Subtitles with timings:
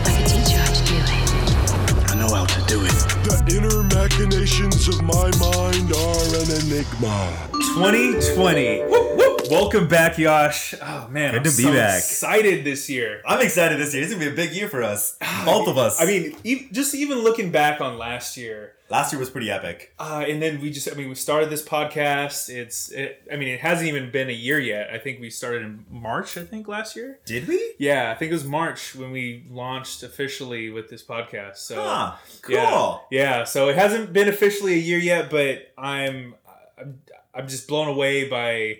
[0.05, 2.11] I can teach you how to do it.
[2.11, 2.91] I know how to do it.
[3.23, 7.49] The inner machinations of my mind are an enigma.
[7.75, 8.79] 2020.
[8.81, 9.04] Whoop, whoop.
[9.49, 10.73] Welcome back, Yash.
[10.81, 11.97] Oh man, Good I'm to be so back.
[11.99, 13.21] Excited this year.
[13.27, 14.01] I'm excited this year.
[14.03, 16.01] It's gonna be a big year for us, both of us.
[16.01, 19.93] I mean, e- just even looking back on last year, last year was pretty epic.
[19.99, 22.49] uh, and then we just—I mean, we started this podcast.
[22.49, 24.89] It's, it, I mean, it hasn't even been a year yet.
[24.91, 26.37] I think we started in March.
[26.37, 27.19] I think last year.
[27.25, 27.75] Did we?
[27.77, 31.57] Yeah, I think it was March when we launched officially with this podcast.
[31.57, 32.55] So Ah, cool.
[32.55, 33.43] Yeah, yeah.
[33.43, 36.33] So it hasn't been officially a year yet, but I'm
[36.79, 36.99] I'm,
[37.33, 38.79] I'm just blown away by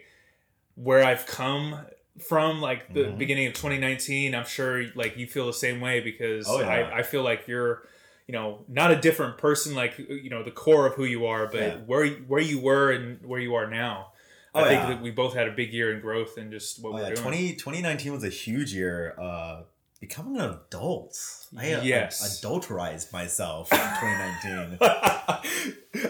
[0.76, 1.80] where I've come
[2.28, 2.62] from.
[2.62, 3.18] Like the Mhm.
[3.18, 6.68] beginning of 2019, I'm sure like you feel the same way because Oh, yeah.
[6.70, 7.84] I, I feel like you're
[8.28, 11.48] you know not a different person like you know the core of who you are,
[11.48, 11.76] but Yeah.
[11.86, 14.12] where where you were and where you are now.
[14.54, 14.90] I Oh, think yeah.
[14.92, 17.18] that we both had a big year in growth and just what Oh, we're doing.
[17.18, 19.14] 20, 2019 was a huge year.
[19.20, 19.64] Uh,
[20.08, 21.18] becoming an adult.
[21.58, 22.38] I uh, Yes.
[22.40, 24.78] adulterized myself in 2019.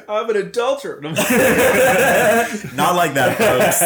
[0.09, 0.99] I'm an adulterer.
[1.01, 3.81] Not like that, folks.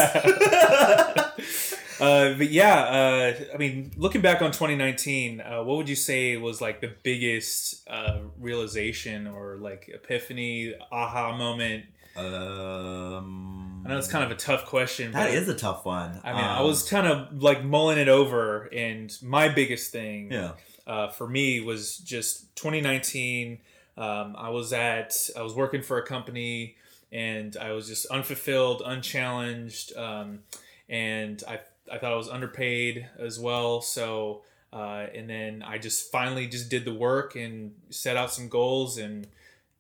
[2.01, 6.37] uh, but yeah, uh, I mean, looking back on 2019, uh, what would you say
[6.37, 11.85] was like the biggest uh, realization or like epiphany, aha moment?
[12.17, 15.11] um, I know it's kind of a tough question.
[15.13, 16.19] That is a tough one.
[16.23, 20.31] I mean, I Um, was kind of like mulling it over, and my biggest thing
[20.31, 20.51] Yeah.
[20.85, 23.59] uh, for me was just 2019.
[23.97, 26.75] Um, I was at, I was working for a company,
[27.11, 30.43] and I was just unfulfilled, unchallenged, um,
[30.87, 31.59] and I,
[31.91, 33.81] I thought I was underpaid as well.
[33.81, 38.47] So, uh, and then I just finally just did the work and set out some
[38.49, 39.27] goals and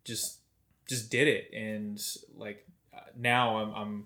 [0.03, 0.37] just,
[0.87, 1.51] just did it.
[1.53, 2.01] And
[2.35, 2.65] like
[3.17, 4.05] now I'm, I'm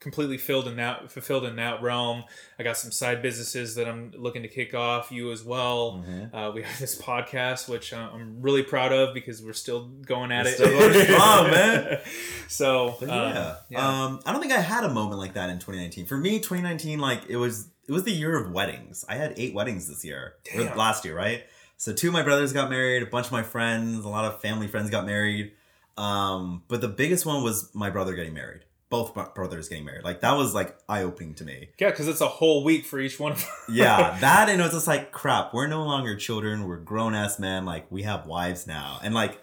[0.00, 2.24] completely filled in that fulfilled in that realm.
[2.58, 5.10] I got some side businesses that I'm looking to kick off.
[5.10, 6.04] You as well.
[6.06, 6.34] Mhm.
[6.34, 10.30] Uh, we have this podcast, which uh, I'm really proud of because we're still going
[10.30, 10.54] at We're it.
[10.56, 12.00] still going strong, man.
[12.48, 13.54] So But um, yeah.
[13.70, 14.04] yeah.
[14.04, 16.04] Um, I don't think I had a moment like that in 2019.
[16.06, 19.04] For me, 2019, like it was, it was the year of weddings.
[19.08, 20.34] I had eight weddings this year,
[20.76, 21.44] last year, right?
[21.76, 24.40] So two of my brothers got married, a bunch of my friends, a lot of
[24.40, 25.52] family friends got married.
[25.96, 28.62] Um, but the biggest one was my brother getting married.
[28.90, 30.04] Both brothers getting married.
[30.04, 31.70] Like that was like eye opening to me.
[31.78, 33.76] yeah, because it's a whole week for each one of them.
[33.76, 35.52] Yeah, that and it was just like crap.
[35.52, 36.64] We're no longer children.
[36.68, 37.64] We're grown ass men.
[37.64, 39.40] Like we have wives now, and like,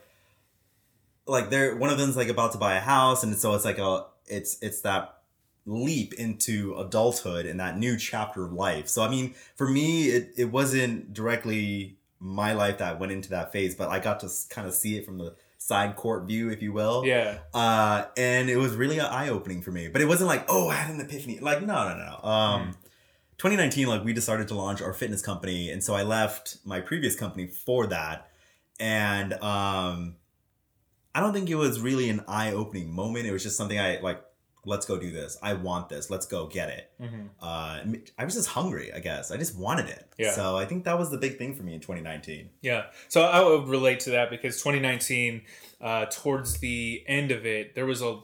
[1.27, 3.77] like they're one of them's like about to buy a house, and so it's like
[3.77, 5.17] a it's it's that
[5.65, 8.87] leap into adulthood and that new chapter of life.
[8.87, 13.51] So I mean, for me, it it wasn't directly my life that went into that
[13.51, 16.61] phase, but I got to kind of see it from the side court view, if
[16.63, 17.05] you will.
[17.05, 19.87] yeah, Uh, and it was really an eye opening for me.
[19.89, 21.39] But it wasn't like, oh, I had an epiphany.
[21.39, 22.27] Like, no, no, no.
[22.29, 22.71] Um,
[23.37, 27.15] 2019, like we decided to launch our fitness company, and so I left my previous
[27.15, 28.27] company for that.
[28.79, 30.15] And um,
[31.13, 33.27] I don't think it was really an eye opening moment.
[33.27, 34.21] It was just something I like.
[34.63, 35.37] Let's go do this.
[35.41, 36.09] I want this.
[36.11, 36.91] Let's go get it.
[37.01, 37.29] Mhm.
[37.41, 38.93] Uh, I was just hungry.
[38.93, 40.05] I guess I just wanted it.
[40.19, 40.33] Yeah.
[40.33, 42.49] So I think that was the big thing for me in 2019.
[42.61, 42.87] yeah.
[43.07, 45.41] So I would relate to that because 2019,
[45.81, 48.19] uh, towards the end of it, there was a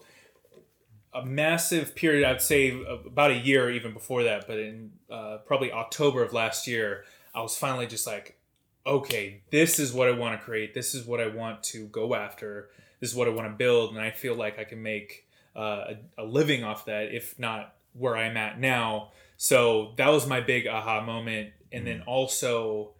[1.13, 2.23] a massive period.
[2.27, 6.67] I'd say about a year even before that, but in uh, probably October of last
[6.67, 8.37] year, I was finally just like,
[8.85, 10.73] okay, this is what I want to create.
[10.75, 12.69] This is what I want to go after.
[12.99, 15.26] This is what I want to build, and I feel like I can make
[15.57, 19.11] uh, a, a living off that, if not where I'm at now.
[19.37, 22.91] So that was my big aha moment, and then also,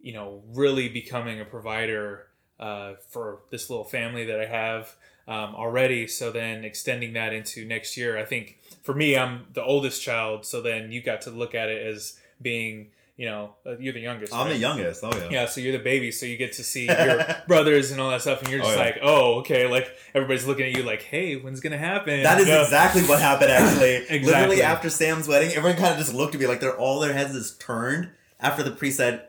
[0.00, 2.26] you know, really becoming a provider
[2.58, 4.94] uh, for this little family that I have
[5.28, 6.06] um, already.
[6.06, 10.44] So then extending that into next year, I think for me, I'm the oldest child.
[10.44, 12.88] So then you got to look at it as being,
[13.20, 14.32] you know, uh, you're the youngest.
[14.32, 15.04] I'm the youngest.
[15.04, 15.28] Oh yeah.
[15.30, 18.22] Yeah, so you're the baby, so you get to see your brothers and all that
[18.22, 18.82] stuff, and you're Oh, just yeah.
[18.82, 22.22] like, oh, okay, like everybody's looking at you like, hey, when's gonna happen?
[22.22, 22.62] That is You know?
[22.62, 23.50] exactly what happened.
[23.50, 24.20] Actually, Exactly.
[24.24, 27.12] literally after Sam's wedding, everyone kind of just looked at me like they're all their
[27.12, 28.08] heads is turned
[28.40, 29.28] after the priest said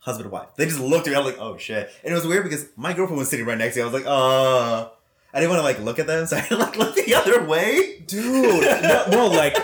[0.00, 0.48] husband and wife.
[0.58, 1.16] They just looked at me.
[1.16, 3.56] I was like, oh shit, and it was weird because my girlfriend was sitting right
[3.56, 3.82] next to me.
[3.82, 4.90] I was like, uh,
[5.32, 8.00] I didn't want to like look at them, so I like looked the other way.
[8.06, 8.60] dude.
[8.82, 9.56] no, no, like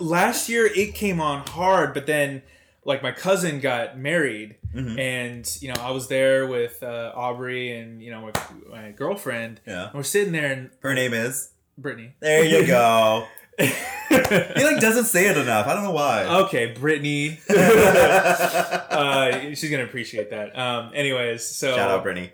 [0.00, 2.40] last year it came on hard, but then
[2.84, 4.98] like my cousin got married, Mhm.
[4.98, 8.32] and you know I was there with uh, Aubrey and you know my,
[8.82, 9.60] my girlfriend.
[9.66, 9.90] Yeah.
[9.94, 11.50] We're sitting there, and Her name is.
[11.78, 12.14] Brittany.
[12.20, 13.26] There you go.
[14.10, 15.66] He like doesn't say it enough.
[15.66, 16.24] I don't know why.
[16.44, 17.38] okay, Brittany.
[17.48, 20.56] uh, she's gonna appreciate that.
[20.58, 22.30] Um, anyways, so Shout out, Brittany.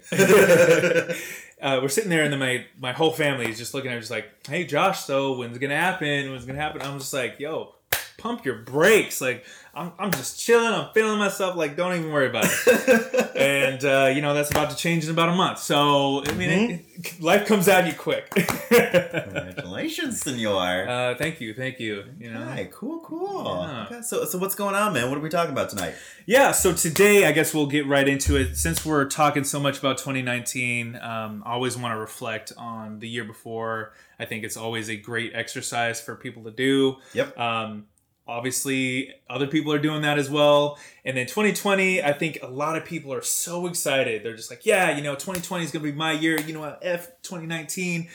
[1.63, 4.01] uh, we're sitting there, and then my my whole family is just looking at me,
[4.01, 6.31] just like, "Hey, Josh, so when's it gonna happen?
[6.31, 7.75] When's it gonna happen?" I'm just like, "Yo,
[8.21, 9.21] pump your brakes!
[9.21, 9.45] Like,
[9.75, 10.73] I'm I'm just chilling.
[10.73, 11.57] I'm feeling myself.
[11.57, 15.11] Like, don't even worry about it." and uh, you know that's about to change in
[15.11, 15.59] about a month.
[15.59, 18.31] So I mean, it, it- life comes at you quick.
[18.71, 20.89] Congratulations, senor.
[20.89, 22.05] uh, thank you, thank you.
[22.19, 23.45] You know, Hi, cool, cool.
[23.67, 23.87] Yeah.
[23.87, 25.09] Okay, so, so what's going on, man?
[25.09, 25.95] What are we talking about tonight?
[26.27, 28.57] Yeah, so today I guess we'll get right into it.
[28.57, 33.09] Since we're talking so much about 2019, um, I always want to reflect on the
[33.09, 33.93] year before.
[34.19, 36.97] I think it's always a great exercise for people to do.
[37.15, 37.39] Yep.
[37.39, 37.87] Um,
[38.31, 40.79] obviously, other people are doing that as well.
[41.05, 44.23] And then 2020, I think a lot of people are so excited.
[44.23, 46.41] They're just like, yeah, you know, 2020 is going to be my year.
[46.41, 46.79] You know what?
[46.83, 48.09] F 2019.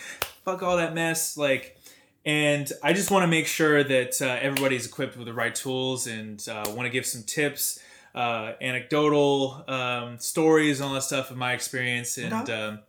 [0.44, 1.38] Fuck all that mess.
[1.38, 1.78] Like,
[2.26, 6.08] and I just want to make sure that uh, everybody's equipped with the right tools
[6.08, 7.80] and uh, want to give some tips,
[8.16, 12.18] uh, anecdotal um, stories, and all that stuff of my experience.
[12.18, 12.54] And Okay.
[12.54, 12.80] um,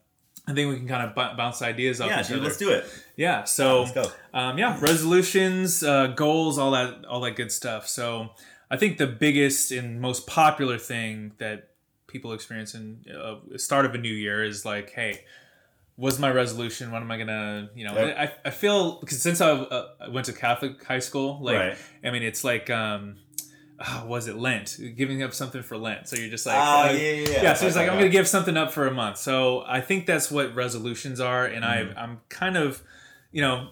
[0.49, 2.44] I think we can kind of b- bounce ideas off Yeah, each dude, other.
[2.46, 2.84] let's do it.
[3.17, 3.45] Yeah.
[3.45, 3.87] So
[4.35, 7.89] um, yeah, resolutions, uh, goals, all that, all that good stuff.
[7.89, 8.31] So
[8.71, 11.71] I think the biggest and most popular thing that
[12.07, 15.25] people experience in uh, the start of a new year is like, hey,
[15.97, 16.91] was my resolution?
[16.91, 17.95] What am I gonna, you know?
[17.95, 18.17] Yep.
[18.19, 21.77] I, I feel because since I, uh, I went to Catholic high school, like, Right.
[22.05, 22.69] I mean, it's like.
[22.71, 23.17] Um,
[23.79, 24.79] uh, was it Lent?
[24.97, 26.09] Giving up something for Lent.
[26.09, 27.43] So you're just like, Ah, uh, yeah, yeah, yeah.
[27.43, 29.19] yeah, so it's like I'm gonna give something up for a month.
[29.19, 31.99] So I think that's what resolutions are, and Mm-hmm.
[31.99, 32.83] I I'm kind of,
[33.37, 33.69] you know,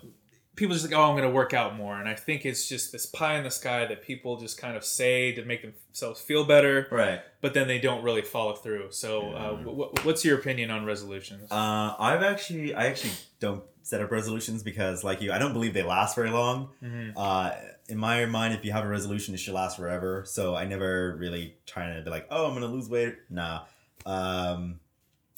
[0.56, 3.06] people just like, oh, I'm gonna work out more, and I think it's just this
[3.06, 6.86] pie in the sky that people just kind of say to make themselves feel better,
[6.90, 7.20] Right.
[7.40, 8.88] but then they don't really follow through.
[8.90, 11.50] So uh, w- what's your opinion on resolutions?
[11.50, 15.72] Uh, I've actually, I actually don't set up resolutions because, like you, I don't believe
[15.72, 16.68] they last very long.
[16.82, 17.12] Mhm.
[17.16, 17.52] Uh,
[17.88, 20.24] in my mind, if you have a resolution, it should last forever.
[20.26, 23.16] So I never really trying to be like, oh, I'm gonna lose weight.
[23.30, 23.62] Nah.
[24.06, 24.80] Um,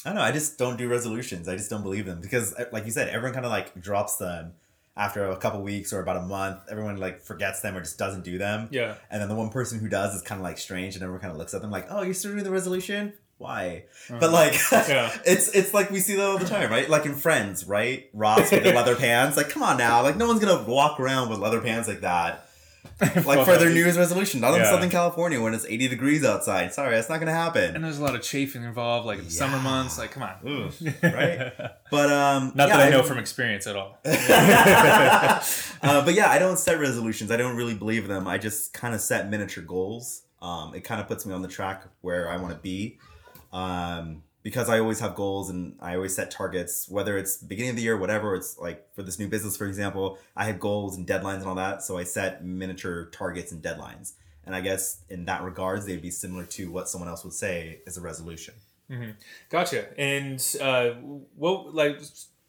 [0.06, 0.22] I don't know.
[0.22, 1.48] I just don't do resolutions.
[1.48, 4.16] I just don't believe them because, uh, like you said, everyone kind of like drops
[4.16, 4.52] them
[4.96, 6.60] after a couple weeks or about a month.
[6.70, 8.68] Everyone like forgets them or just doesn't do them.
[8.70, 11.20] yeah, And then the one person who does is kind of like strange, and everyone
[11.20, 13.12] kind of looks at them like, "Oh, you're still doing the resolution?
[13.38, 15.12] Why?" But like, Yeah.
[15.26, 16.88] it's it's like we see that all the time, right?
[16.88, 18.08] Like in Friends, right?
[18.14, 19.36] Ross with the leather pants.
[19.36, 22.45] Like, come on now, like no one's gonna walk around with leather pants like that.
[23.26, 24.70] Like for their New Year's resolution, not in Yeah.
[24.70, 26.72] Southern California when it's 80 degrees outside.
[26.72, 27.74] Sorry, that's not gonna happen.
[27.74, 29.98] and there's a lot of chafing involved, like in the summer months.
[29.98, 30.70] Like, come on, Ooh,
[31.02, 31.52] right?
[31.90, 33.98] But um, Not yeah, that I know from experience at all.
[34.04, 35.40] uh,
[36.04, 37.30] but yeah, I don't set resolutions.
[37.30, 38.26] I don't really believe in them.
[38.26, 40.22] I just kind of set miniature goals.
[40.42, 42.98] Um, it kind of puts me on the track where I want to be.
[43.52, 47.76] Um, because I always have goals and I always set targets, whether it's beginning of
[47.76, 48.36] the year, whatever.
[48.36, 51.56] It's like for this new business, for example, I have goals and deadlines and all
[51.56, 51.82] that.
[51.82, 54.12] So I set miniature targets and deadlines.
[54.44, 57.80] And I guess in that regards, they'd be similar to what someone else would say
[57.88, 58.54] is a resolution.
[59.50, 59.86] Gotcha.
[59.98, 60.90] And uh,
[61.34, 62.00] what like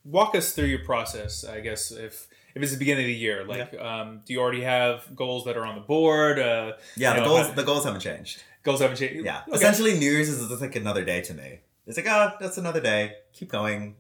[0.06, 1.44] walk us through your process?
[1.44, 4.62] I guess if if it's the beginning of the year, like um, do you already
[4.62, 6.38] have goals that are on the board?
[6.38, 8.44] Uh, Yeah, the know, goals how- the goals haven't changed.
[8.62, 9.26] goals haven't changed.
[9.26, 9.42] Yeah.
[9.48, 9.56] Okay.
[9.58, 11.60] Essentially, New Year's is just like another day to me.
[11.88, 13.14] It's like, oh, that's another day.
[13.34, 13.96] Keep going.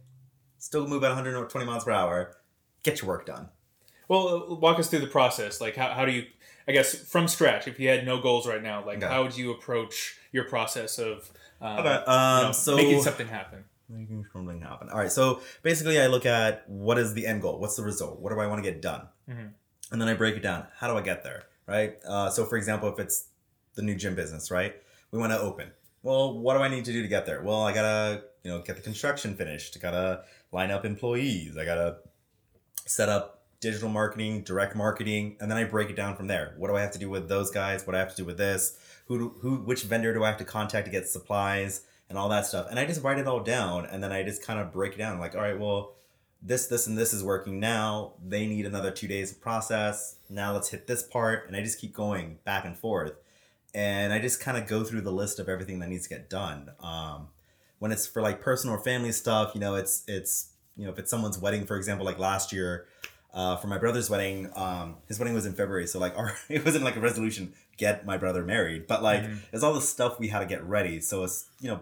[0.59, 2.35] Still move at 120 miles per hour.
[2.83, 3.49] Get your work done.
[4.07, 5.59] Well, uh, walk us through the process.
[5.61, 6.25] Like how, how do you?
[6.67, 7.67] I guess from scratch.
[7.67, 9.07] If you had no goals right now, like Okay.
[9.07, 11.31] how would you approach your process of
[11.61, 13.63] um, Okay, you um, know, so- making something happen?
[13.89, 14.89] Making something happen.
[14.89, 15.11] All right.
[15.11, 17.57] So basically, I look at what is the end goal?
[17.59, 18.19] What's the result?
[18.19, 19.07] What do I want to get done?
[19.29, 19.51] Mhm.
[19.93, 20.67] And then I break it down.
[20.75, 21.43] How do I get there?
[21.65, 21.97] Right.
[22.05, 23.27] Uh, so, for example, if it's
[23.75, 24.75] the new gym business, right?
[25.11, 25.71] We want to open.
[26.03, 27.41] Well, what do I need to do to get there?
[27.41, 29.75] Well, I gotta, you know, get the construction finished.
[29.77, 31.57] I gotta line up employees.
[31.57, 31.97] I gotta
[32.85, 36.53] set up digital marketing, direct marketing, and then I break it down from there.
[36.57, 37.85] What do I have to do with those guys?
[37.85, 38.77] What do I have to do with this?
[39.07, 42.45] Who, who, which vendor do I have to contact to get supplies and all that
[42.45, 42.67] stuff?
[42.69, 44.97] And I just write it all down, and then I just kind of break it
[44.97, 45.19] down.
[45.19, 45.95] Like, all right, well,
[46.41, 48.13] this, this, and this is working now.
[48.23, 50.17] They need another two days of process.
[50.29, 53.13] Now let's hit this part, and I just keep going back and forth,
[53.77, 56.29] and I just kind of go through the list of everything that needs to get
[56.29, 56.71] done.
[56.81, 57.27] Um,
[57.79, 60.99] when it's for like personal or family stuff, you know, it's it's you know, if
[60.99, 62.85] it's someone's wedding, for example, like last year,
[63.33, 66.65] uh, for my brother's wedding, um, his wedding was in February, so like our it
[66.65, 69.37] wasn't like a resolution get my brother married, but like Mhm.
[69.53, 70.99] it's all the stuff we had to get ready.
[70.99, 71.81] So it's you know,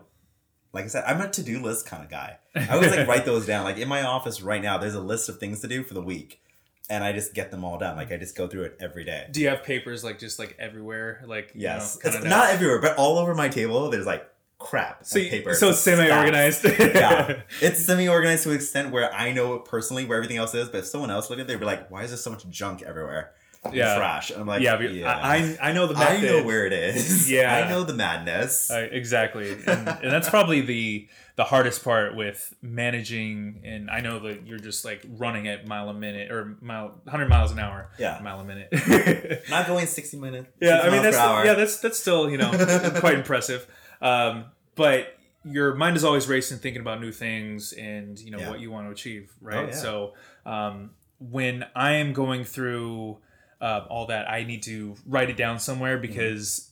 [0.74, 2.40] like I said, I'm a to do list kind of guy.
[2.56, 3.64] I always like write those down.
[3.64, 6.02] Like in my office right now, there's a list of things to do for the
[6.02, 6.42] week,
[6.90, 7.96] and I just get them all done.
[7.98, 9.28] Like I just go through it every day.
[9.32, 11.24] Do you have papers like just like everywhere?
[11.26, 13.90] Like you Yes, know, it's not everywhere, but all over my table.
[13.90, 15.54] There's like crap So you- paper.
[15.54, 16.64] so it's semi-organized.
[16.66, 20.80] yeah, it's semi-organized to an extent where I know personally where everything else is, but
[20.80, 22.82] if someone else looked at it, they'd be like, "Why is there so much junk
[22.84, 23.32] everywhere?"
[23.74, 23.98] Yeah.
[23.98, 24.32] trash.
[24.32, 26.30] And I'm like, yeah, but I I know the I method.
[26.30, 27.30] know where it is.
[27.36, 27.56] Yeah.
[27.56, 28.70] I know the madness.
[28.72, 33.62] Uh, exactly, and, and that's probably the the hardest part with managing.
[33.66, 37.28] And I know that you're just like running at mile a minute or mile 100
[37.28, 37.90] miles an hour.
[37.98, 38.20] Yeah.
[38.24, 38.70] mile a minute.
[39.50, 40.48] Not going 60 minutes.
[40.62, 42.52] yeah, I mean that's yeah that's that's still you know
[43.00, 43.68] quite impressive.
[44.02, 44.46] Um,
[44.76, 48.50] but your mind is always racing, thinking about new things and you know Yeah.
[48.50, 49.66] what you want to achieve, right?
[49.66, 49.74] Oh, yeah.
[49.74, 50.14] So
[50.46, 53.18] um, when I am going through
[53.62, 56.08] uh, all that, I need to write it down somewhere Mm-hmm.
[56.08, 56.72] because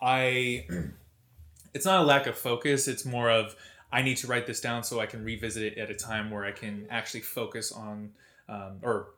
[0.00, 0.66] I.
[1.72, 2.86] It's not a lack of focus.
[2.86, 3.56] It's more of
[3.90, 6.44] I need to write this down so I can revisit it at a time where
[6.44, 8.12] I can actually focus on
[8.48, 9.08] um, or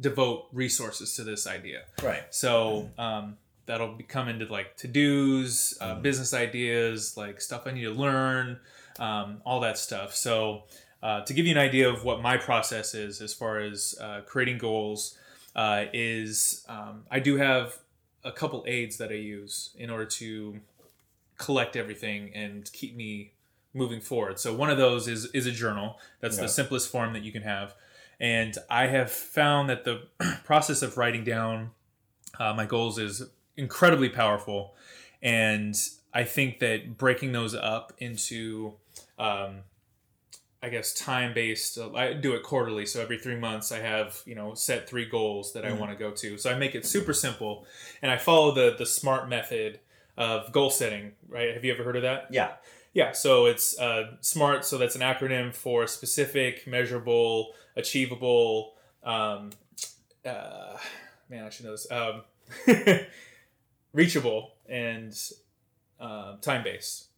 [0.00, 1.82] devote resources to this idea.
[2.04, 2.22] right.
[2.30, 3.36] So um,
[3.66, 7.90] that'll be come into like to dos, uh, business ideas, like stuff I need to
[7.90, 8.60] learn,
[9.00, 10.14] um, all that stuff.
[10.14, 10.64] So
[11.02, 14.20] uh, to give you an idea of what my process is as far as uh,
[14.24, 15.18] creating goals,
[15.54, 17.78] uh, is um, I do have
[18.24, 20.60] a couple aids that I use in order to
[21.38, 23.32] collect everything and keep me
[23.72, 24.38] moving forward.
[24.38, 25.98] So one of those is is a journal.
[26.20, 26.42] That's Yeah.
[26.44, 27.74] the simplest form that you can have.
[28.20, 30.06] And I have found that the
[30.44, 31.70] process of writing down
[32.38, 33.22] uh, my goals is
[33.56, 34.74] incredibly powerful.
[35.22, 35.74] And
[36.12, 38.74] I think that breaking those up into,
[39.18, 39.60] um,
[40.64, 42.86] I guess, time based, uh, I do it quarterly.
[42.86, 45.96] So every three months, I have, you know, set three goals that I want to
[45.96, 46.38] go to.
[46.38, 47.66] So I make it super simple.
[48.00, 49.80] And I follow the, the SMART method
[50.16, 51.52] of goal setting, right?
[51.52, 52.28] Have you ever heard of that?
[52.30, 52.52] Yeah.
[52.94, 54.64] Yeah, so it's uh, SMART.
[54.64, 58.74] So that's an acronym for specific, measurable, achievable.
[59.02, 59.50] Um,
[60.24, 60.78] uh,
[61.28, 61.86] man, I should know this.
[61.90, 62.22] Um,
[63.92, 65.14] reachable and
[66.00, 67.08] uh, time based.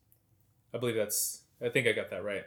[0.74, 1.42] I believe that's.
[1.64, 2.44] I think I got that right.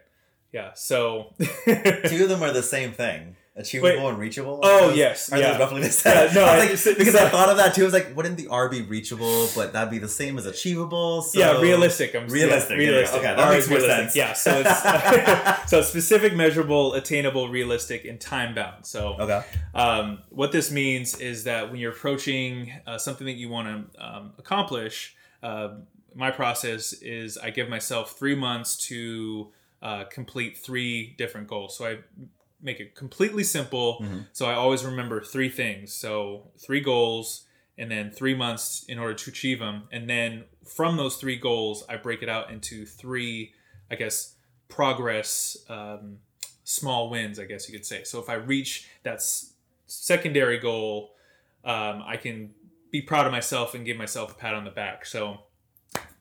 [0.51, 0.71] Yeah.
[0.73, 1.33] So.
[1.39, 3.35] Two of them are the same thing.
[3.55, 4.09] Achievable Wait.
[4.11, 4.61] and reachable.
[4.63, 5.57] Oh, those- yes, yeah.
[5.57, 6.27] roughly the same?
[6.29, 7.81] Yeah, no, I I- like, it's- because I thought of that too.
[7.81, 9.49] I was like, wouldn't the R be reachable?
[9.53, 11.21] But that'd be the same as achievable.
[11.23, 12.15] So yeah, realistic.
[12.15, 12.93] I'm Realistic, Yeah, there you go.
[12.93, 13.19] realistic.
[13.19, 14.11] Okay, that R makes more realistic.
[14.11, 14.15] sense.
[14.15, 14.33] Yeah.
[14.33, 18.85] So it's so specific, measurable, attainable, realistic, and time bound.
[18.85, 19.41] So Okay.
[19.75, 24.01] Um, what this means is that when you're approaching uh, something that you want to
[24.05, 25.69] um, accomplish, uh,
[26.15, 29.51] my process is I give myself three months to
[29.81, 31.77] uh, complete three different goals.
[31.77, 31.97] So I
[32.61, 34.05] make it completely simple.
[34.33, 35.93] So I always remember three things.
[35.93, 37.45] So three goals,
[37.77, 39.83] and then three months in order to achieve them.
[39.91, 43.53] And then from those three goals, I break it out into three,
[43.89, 44.33] I guess,
[44.67, 45.57] progress.
[45.69, 46.17] Um,
[46.63, 48.03] small wins, I guess you could say.
[48.03, 49.53] So if I reach that s-
[49.87, 51.11] secondary goal,
[51.65, 52.53] um, I can
[52.91, 55.05] be proud of myself and give myself a pat on the back.
[55.05, 55.39] So,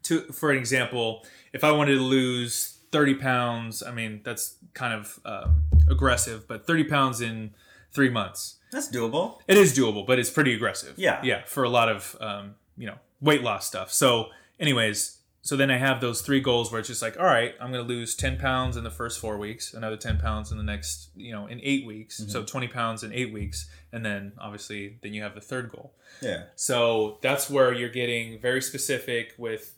[0.04, 4.94] to for an example, if I wanted to lose 30 pounds, I mean that's kind
[4.94, 7.54] of um, aggressive, but 30 pounds in
[7.92, 8.56] three months.
[8.70, 9.38] That's doable.
[9.48, 10.94] It is doable, but it's pretty aggressive.
[10.98, 11.20] Yeah.
[11.22, 13.92] Yeah, for a lot of um, you know, weight loss stuff.
[13.92, 14.28] So,
[14.60, 17.70] anyways, so then I have those three goals where it's just like, all right, I'm
[17.70, 21.08] gonna lose 10 pounds in the first four weeks, another 10 pounds in the next,
[21.16, 22.20] you know, in eight weeks.
[22.28, 25.94] So 20 pounds in eight weeks, and then obviously then you have the third goal.
[26.20, 26.44] Yeah.
[26.54, 29.74] So that's where you're getting very specific with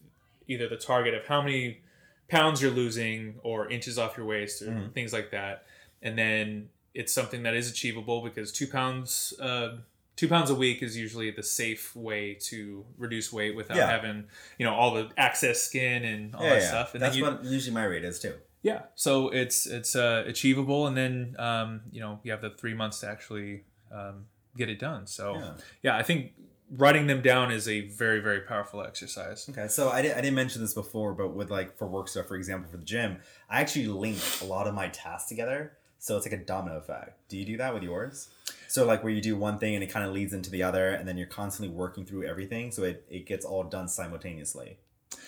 [0.48, 1.82] either the target of how many
[2.30, 4.88] pounds you're losing or inches off your waist or Mm-hmm.
[4.92, 5.64] things like that.
[6.02, 9.76] And then it's something that is achievable because two pounds, uh,
[10.16, 13.90] two pounds a week is usually the safe way to reduce weight without Yeah.
[13.90, 14.24] having,
[14.58, 16.68] you know, all the excess skin and all Yeah, that yeah.
[16.68, 16.94] stuff.
[16.94, 18.34] And That's you, what usually my rate is too.
[18.62, 22.74] yeah, so it's it's uh, achievable, and then um, you know you have the three
[22.74, 25.06] months to actually um, get it done.
[25.06, 25.52] So Yeah.
[25.82, 25.96] yeah.
[25.96, 26.32] I think
[26.76, 29.48] writing them down is a very very powerful exercise.
[29.50, 32.26] Okay, so I, di- I didn't mention this before, but with like for work stuff,
[32.26, 35.72] for example, for the gym, I actually link a lot of my tasks together.
[36.02, 37.28] So it's like a domino effect.
[37.28, 38.30] Do you do that with yours?
[38.68, 40.88] So like where you do one thing and it kind of leads into the other,
[40.90, 44.78] and then you're constantly working through everything, so it, it gets all done simultaneously,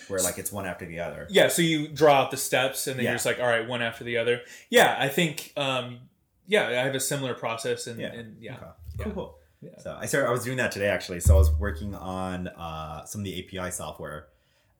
[0.07, 1.27] where like it's one after the other.
[1.29, 3.11] Yeah, so you draw out the steps, and then Yeah.
[3.11, 4.41] you're just like, all right, one after the other.
[4.69, 5.99] Yeah, I think um,
[6.47, 8.11] yeah, I have a similar process, and Yeah.
[8.13, 8.53] yeah, and, yeah.
[8.55, 8.65] Okay.
[8.99, 9.05] Yeah.
[9.13, 9.37] Cool.
[9.63, 9.79] Yeah.
[9.79, 10.27] So I started.
[10.27, 11.19] I was doing that today actually.
[11.19, 14.27] So I was working on uh, some of the API software,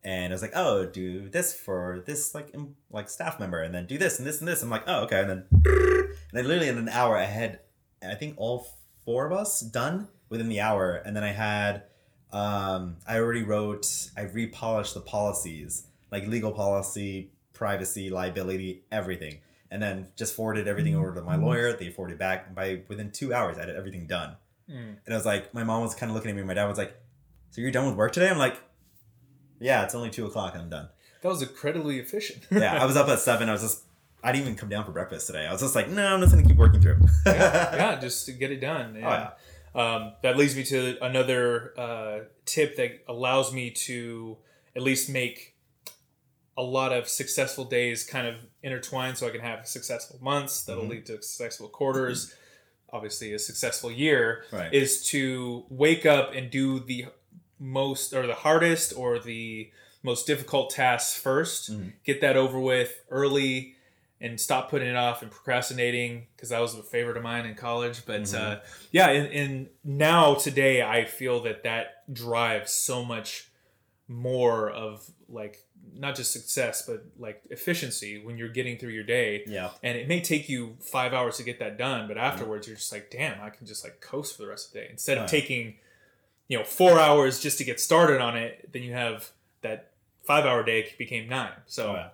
[0.03, 2.53] and I was like, "Oh, do this for this like
[2.91, 5.21] like staff member, and then do this and this and this." I'm like, "Oh, okay."
[5.21, 7.59] And then, and then literally in an hour, I had
[8.07, 8.67] I think all
[9.05, 11.83] four of us done within the hour, and then I had
[12.33, 19.39] um, I already wrote, I repolished the policies like legal policy, privacy, liability, everything.
[19.71, 21.73] And then just forwarded everything over to my lawyer.
[21.73, 22.53] They forwarded back.
[22.53, 24.35] By within two hours, I had everything done.
[24.73, 24.97] Mm.
[25.05, 26.43] And I was like, my mom was kind of looking at me.
[26.43, 26.93] My dad was like,
[27.51, 28.57] "So you're done with work today?" I'm like,
[29.59, 30.55] "Yeah, it's only two o'clock.
[30.55, 30.89] I'm done."
[31.21, 32.43] That was incredibly efficient.
[32.51, 33.49] Yeah, I was up at seven.
[33.49, 33.83] I was just,
[34.23, 35.45] I didn't even come down for breakfast today.
[35.45, 38.51] I was just like, "No, I'm just gonna keep working through." yeah, just to get
[38.51, 38.95] it done.
[38.95, 39.09] And, Oh,
[39.75, 39.95] yeah.
[39.95, 44.37] um, that leads me to another uh, tip that allows me to
[44.75, 45.55] at least make
[46.57, 50.83] a lot of successful days kind of intertwined so I can have successful months that'll
[50.83, 50.89] Mhm.
[50.89, 52.33] lead to successful quarters,
[52.93, 54.73] obviously a successful year, Right.
[54.73, 57.07] is to wake up and do the
[57.59, 59.71] most or the hardest or the
[60.03, 61.93] most difficult tasks 1st Mhm.
[62.03, 63.75] get that over with early
[64.19, 67.55] and stop putting it off and procrastinating because that was a favorite of mine in
[67.55, 68.33] college but Mhm.
[68.37, 68.59] uh,
[68.91, 73.49] yeah and, and now today i feel that that drives so much
[74.09, 75.63] more of like
[75.95, 79.69] not just success but like efficiency when you're getting through your day Yeah.
[79.83, 82.91] and it may take you five hours to get that done but afterwards you're just
[82.91, 85.29] like damn i can just like coast for the rest of the day instead of
[85.29, 85.75] taking
[86.47, 89.29] you know four hours just to get started on it then you have
[89.61, 89.91] that
[90.23, 92.09] five hour day became nine so Oh,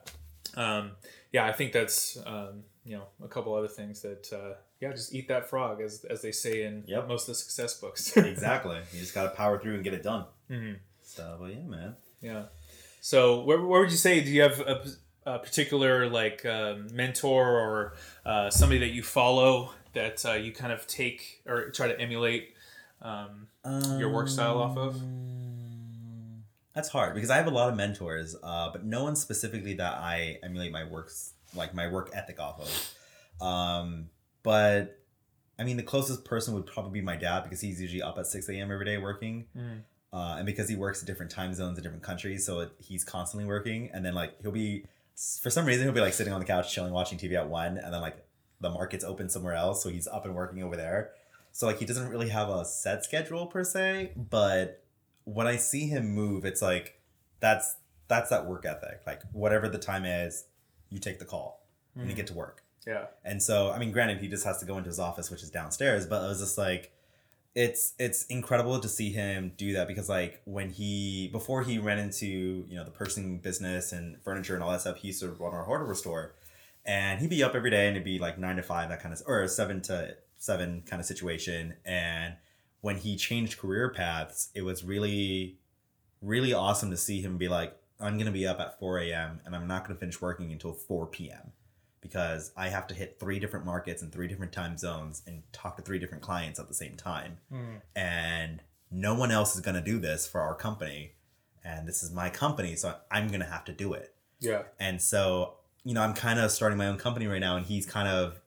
[0.57, 0.77] yeah.
[0.77, 0.91] um,
[1.31, 5.13] yeah i think that's um, you know a couple other things that uh, yeah just
[5.13, 7.07] eat that frog as, as they say in Yep.
[7.07, 8.77] most of the success books Exactly.
[8.93, 10.25] You just gotta power through and get it done.
[10.49, 10.77] Mhm.
[11.03, 11.95] So, but yeah, man.
[12.21, 12.43] Yeah.
[13.01, 14.21] So, where, where would you say?
[14.21, 14.85] Do you have a,
[15.25, 17.93] a particular like um, mentor or
[18.25, 22.53] uh, somebody that you follow that uh, you kind of take or try to emulate
[23.01, 23.47] um,
[23.99, 24.95] your work style off of?
[24.95, 29.73] Um, That's hard because I have a lot of mentors, uh, but no one specifically
[29.75, 33.45] that I emulate my works like my work ethic off of.
[33.45, 34.09] Um,
[34.43, 34.99] but
[35.57, 38.27] I mean, the closest person would probably be my dad because he's usually up at
[38.27, 38.71] six a.m.
[38.71, 39.81] every day working, Mhm.
[40.13, 43.03] Uh, and because he works at different time zones in different countries, so it, he's
[43.03, 43.89] constantly working.
[43.93, 44.85] And then like he'll be
[45.41, 47.77] for some reason he'll be like sitting on the couch chilling, watching TV at one,
[47.77, 48.25] and then like
[48.61, 51.11] the market's open somewhere else, so he's up and working over there.
[51.51, 54.83] So like he doesn't really have a set schedule per se, but
[55.25, 56.99] when I see him move, it's like
[57.39, 57.75] that's
[58.07, 59.01] that's that work ethic.
[59.05, 60.45] Like whatever the time is,
[60.89, 62.17] you take the call and you Mhm.
[62.17, 62.63] get to work.
[62.87, 63.05] Yeah.
[63.23, 65.49] And so, I mean, granted, he just has to go into his office, which is
[65.51, 66.91] downstairs, but it was just like,
[67.55, 71.97] it's it's incredible to see him do that because like when he before he ran
[71.97, 75.29] into you know the purchasing business and furniture and all that stuff, he used to
[75.29, 76.35] run our hardware store,
[76.85, 79.13] and he'd be up every day and it'd be like nine to five that kind
[79.13, 81.75] of or seven to seven kind of situation.
[81.85, 82.35] And
[82.81, 85.57] when he changed career paths, it was really
[86.21, 89.41] really awesome to see him be like, I'm gonna be up at 4 a.m.
[89.45, 91.51] and I'm not gonna finish working until 4 p.m.
[92.01, 95.77] because I have to hit three different markets and three different time zones and talk
[95.77, 97.39] to three different clients at the same time.
[97.51, 97.81] Mhm.
[97.95, 101.15] And no one else is gonna do this for our company.
[101.63, 104.15] And this is my company, so I'm gonna have to do it.
[104.39, 104.63] Yeah.
[104.79, 107.85] And so, you know, I'm kind of starting my own company right now, and he's
[107.85, 108.41] kind of,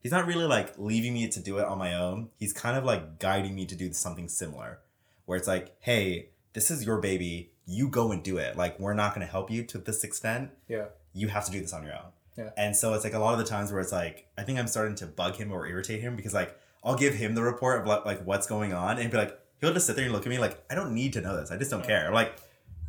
[0.00, 2.30] he's not really like leaving me to do it on my own.
[2.38, 4.80] He's kind of like guiding me to do something similar,
[5.26, 7.52] where it's like, hey, this is your baby.
[7.66, 8.56] You go and do it.
[8.56, 10.50] Like, we're not going to help you to this extent.
[10.66, 10.86] Yeah.
[11.12, 12.12] You have to do this on your own.
[12.38, 12.50] Yeah.
[12.56, 14.68] And so it's like a lot of the times where it's like, I think I'm
[14.68, 17.86] starting to bug him or irritate him because like, I'll give him the report of
[17.86, 20.30] like, like what's going on and be like, he'll just sit there and look at
[20.30, 21.50] me like, I don't need to know this.
[21.50, 22.06] I just don't care.
[22.06, 22.32] I'm like,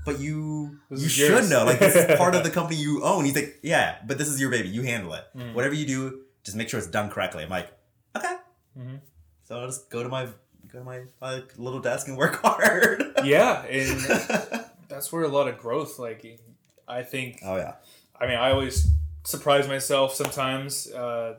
[0.06, 1.66] but you This you should yours." know.
[1.66, 3.26] Like this is part of the company you own.
[3.26, 4.70] He's like, yeah, but this is your baby.
[4.70, 5.26] You handle it.
[5.36, 5.54] Mm.
[5.56, 7.44] Whatever you do, just make sure it's done correctly.
[7.44, 7.72] I'm like,
[8.16, 8.36] okay.
[8.80, 9.00] Mhm.
[9.44, 10.28] So I'll just go to my
[10.72, 13.04] go to my like little desk and work hard.
[13.24, 13.64] Yeah.
[13.66, 14.00] And
[14.88, 16.40] that's where a lot of growth, like,
[16.88, 17.76] I think oh yeah.
[18.20, 18.88] I mean, I always
[19.24, 21.36] surprise myself sometimes, uh,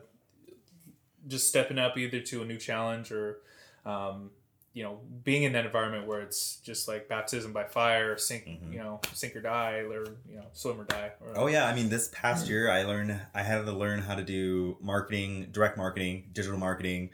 [1.27, 3.39] just stepping up either to a new challenge or,
[3.85, 4.31] um,
[4.73, 8.71] you know, being in that environment where it's just like baptism by fire, sink, Mhm.
[8.73, 11.11] you know, sink or die, or you know, swim or die.
[11.19, 14.15] Or, Oh yeah, I mean this past year I learned I had to learn how
[14.15, 17.09] to do marketing, direct marketing, digital marketing,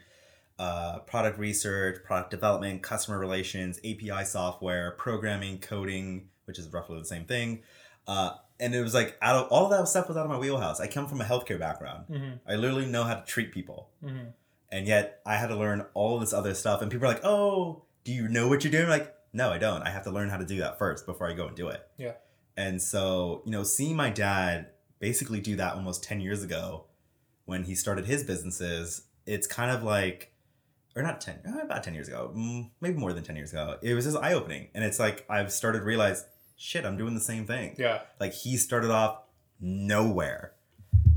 [0.58, 7.04] uh, product research, product development, customer relations, API software, programming, coding, which is roughly the
[7.04, 7.62] same thing.
[8.08, 10.80] Uh, and it was like out of all that stuff was out of my wheelhouse.
[10.80, 12.06] I come from a healthcare background.
[12.10, 13.90] Mhm, I literally know how to treat people.
[14.02, 14.32] mhm.
[14.72, 16.82] And yet I had to learn all of this other stuff.
[16.82, 19.82] And people are like, "Oh, do you know what you're doing?" like, no, I don't.
[19.82, 21.86] I have to learn how to do that first before I go and do it.
[21.98, 22.14] Yeah.
[22.56, 26.86] And so, you know, seeing my dad basically do that almost 10 years ago
[27.44, 30.32] when he started his businesses, it's kind of like,
[30.96, 33.78] or not 10, uh, about 10 years ago, mm, maybe more than 10 years ago.
[33.82, 34.68] It was just eye opening.
[34.74, 36.24] And it's like, I've started to realize,
[36.58, 37.74] shit, I'm doing the same thing.
[37.78, 38.00] Yeah.
[38.20, 39.22] Like he started off
[39.60, 40.52] nowhere,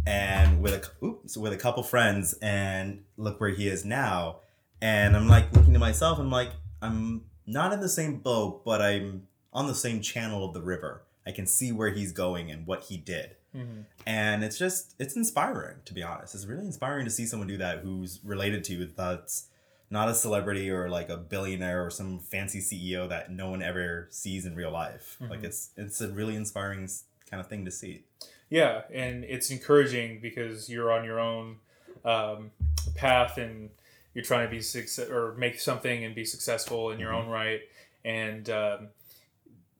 [0.07, 4.37] and with a oops, with a couple friends, and look where he is now.
[4.81, 6.51] And I'm like looking to myself, I'm like,
[6.81, 11.03] I'm not in the same boat, but I'm on the same channel of the river.
[11.27, 13.35] I can see where he's going and what he did.
[13.55, 13.85] Mhm.
[14.07, 16.33] And it's just it's inspiring to be honest.
[16.33, 19.47] It's really inspiring to see someone do that who's related to you that's
[19.91, 24.07] not a celebrity or like a billionaire or some fancy CEO that no one ever
[24.09, 25.17] sees in real life.
[25.19, 25.45] Like Mhm.
[25.45, 26.89] it's it's a really inspiring
[27.29, 28.03] kind of thing to see.
[28.49, 31.57] Yeah, and it's encouraging because you're on your own
[32.03, 32.51] um,
[32.95, 33.69] path, and
[34.13, 37.27] you're trying to be success or make something and be successful in your Mm-hmm.
[37.27, 37.61] own right.
[38.03, 38.87] And um,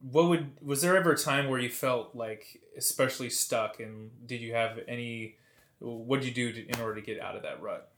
[0.00, 3.80] what would was there ever a time where you felt like especially stuck?
[3.80, 5.36] And did you have any?
[5.80, 7.90] What did you do to, in order to get out of that rut?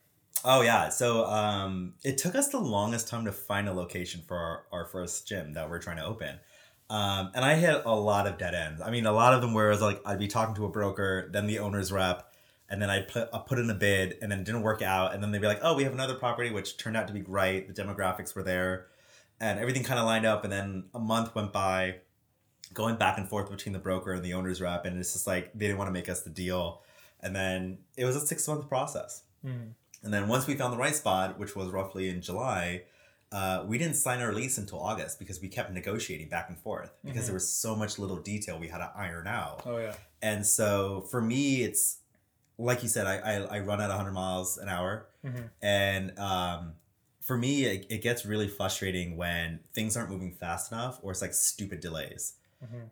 [0.44, 0.90] Oh yeah.
[0.90, 4.85] So um, it took us the longest time to find a location for our, our
[4.87, 6.38] first gym that we're trying to open.
[6.90, 8.83] Um, and I hit a lot of dead ends.
[8.83, 10.68] I mean, a lot of them where it was like I'd be talking to a
[10.68, 12.30] broker, then the owner's rep,
[12.68, 15.14] and then I'd put, i put in a bid, and then it didn't work out,
[15.14, 17.20] and then they'd be like, "Oh, we have another property," which turned out to be
[17.20, 17.74] great.
[17.74, 18.88] The demographics were there,
[19.40, 20.44] and everything kind of lined up.
[20.44, 21.96] And then a month went by,
[22.74, 25.52] going back and forth between the broker and the owner's rep, and it's just like
[25.54, 26.83] they didn't want to make us the deal.
[27.20, 29.22] And then it was a six month process.
[30.04, 32.82] And then once we found the right spot, which was roughly in July,
[33.32, 36.92] uh, we didn't sign our lease until August because we kept negotiating back and forth
[37.04, 39.62] because there was so much little detail we had to iron out.
[39.66, 39.94] Oh yeah.
[40.22, 41.98] And so for me, it's
[42.58, 45.06] like you said, I, I, I run at 100 miles an hour.
[45.24, 45.50] Mhm.
[45.62, 46.74] And um,
[47.22, 51.22] for me, it, it gets really frustrating when things aren't moving fast enough or it's
[51.22, 52.34] like stupid delays.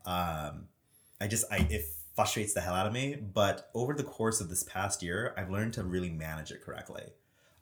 [0.04, 0.68] Um,
[1.20, 3.16] I just, I it frustrates the hell out of me.
[3.16, 7.04] But over the course of this past year, I've learned to really manage it correctly.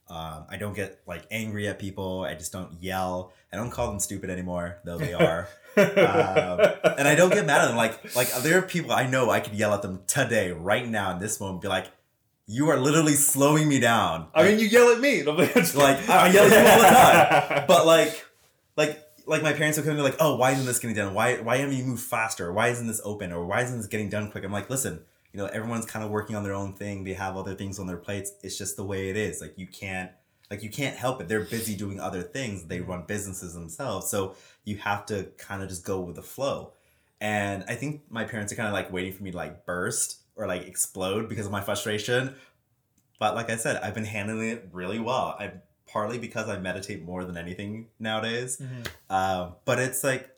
[0.08, 2.22] Um, I don't get like angry at people.
[2.24, 3.32] I just don't yell.
[3.52, 5.48] I don't call them stupid anymore, though they are.
[5.76, 7.76] um, and I don't get mad at them.
[7.76, 11.12] Like like there are people I know I could yell at them today, right now,
[11.12, 11.86] in this moment, be like,
[12.46, 15.22] "You are literally slowing me down." I mean, you yell at me.
[15.26, 17.64] Like like I yell at you all the time.
[17.68, 18.26] But like,
[18.76, 21.14] like, like my parents will come and be like, "Oh, why isn't this getting done?
[21.14, 22.52] Why, why haven't you moved faster?
[22.52, 23.33] Why isn't this open?
[23.33, 25.02] Or why isn't this getting done quick?" I'm like, "Listen,
[25.33, 27.04] you know, everyone's kind of working on their own thing.
[27.04, 28.33] They have other things on their plates.
[28.42, 29.40] It's just the way it is.
[29.40, 30.11] Like you can't,
[30.50, 31.28] like you can't help it.
[31.28, 32.64] They're busy doing other things.
[32.64, 36.72] They run businesses themselves, so you have to kind of just go with the flow."
[37.20, 40.20] And I think my parents are kind of like waiting for me to like burst
[40.37, 42.35] or like explode because of my frustration.
[43.18, 45.37] But like I said, I've been handling it really well.
[45.38, 45.52] I
[45.92, 48.59] partly because I meditate more than anything nowadays.
[48.59, 48.87] Mhm.
[49.09, 50.31] Uh, but it's like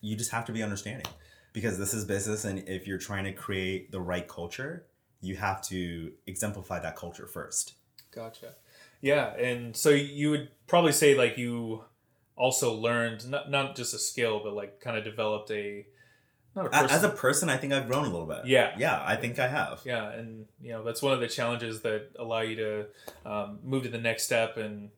[0.00, 1.06] you just have to be understanding
[1.52, 4.86] because this is business, and if you're trying to create the right culture,
[5.20, 7.74] you have to exemplify that culture first.
[8.10, 8.54] Gotcha.
[9.00, 11.84] Yeah, and so you would probably say like you
[12.36, 15.86] also learned not not just a skill, but like kind of developed a
[16.56, 16.90] not a person.
[16.90, 18.46] As a person, I think I've grown a little bit.
[18.46, 18.74] Yeah.
[18.78, 19.80] yeah, I think I have.
[19.84, 22.86] yeah, and you know that's one of the challenges that allow you to
[23.24, 24.90] um, move to the next step and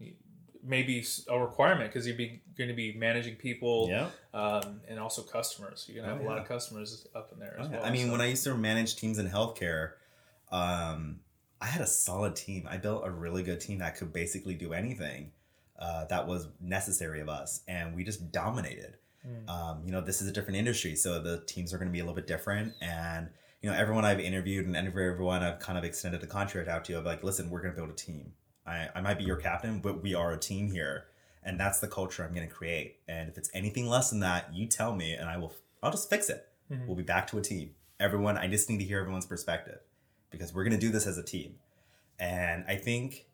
[0.65, 4.09] maybe a requirement because you're be, going to be managing people Yeah.
[4.35, 5.87] um, and also customers.
[5.89, 7.77] You're going to Oh, have a lot of customers up in there as Oh, yeah.
[7.79, 7.87] well.
[7.87, 9.93] I mean, so- when I used to manage teams in healthcare,
[10.51, 11.21] um,
[11.61, 12.67] I had a solid team.
[12.71, 15.33] I built a really good team that could basically do anything
[15.79, 18.97] uh, that was necessary of us, and we just dominated.
[19.27, 19.49] Mm.
[19.49, 22.01] Um, you know, this is a different industry, so the teams are going to be
[22.01, 22.75] a little bit different.
[22.81, 23.29] And
[23.63, 26.99] you know, everyone I've interviewed and everyone I've kind of extended the contract out to,
[26.99, 28.33] I'm like, listen, we're going to build a team.
[28.67, 31.07] I, I might be your captain, but we are a team here,
[31.43, 33.01] and that's the culture I'm going to create.
[33.09, 35.53] And if it's anything less than that, you tell me, and I will.
[35.83, 36.49] I'll just fix it.
[36.71, 36.87] Mhm.
[36.87, 37.75] We'll be back to a team.
[38.01, 39.81] Everyone, I just need to hear everyone's perspective
[40.31, 41.57] because we're going to do this as a team.
[42.19, 43.27] And I think,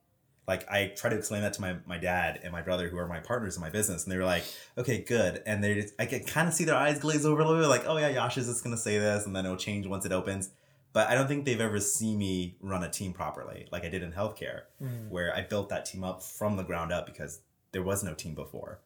[0.46, 3.06] like, I try to explain that to my, my dad and my brother, who are
[3.08, 4.44] my partners in my business, and they were like,
[4.76, 5.42] okay, good.
[5.46, 7.68] And they, just, I can kind of see their eyes glaze over a little bit,
[7.68, 10.04] like, oh yeah, Yash is just going to say this, and then it'll change once
[10.04, 10.50] it opens.
[10.92, 14.02] But I don't think they've ever seen me run a team properly, like I did
[14.02, 15.08] in healthcare, Mhm.
[15.08, 17.40] where I built that team up from the ground up because
[17.72, 18.80] there was no team before.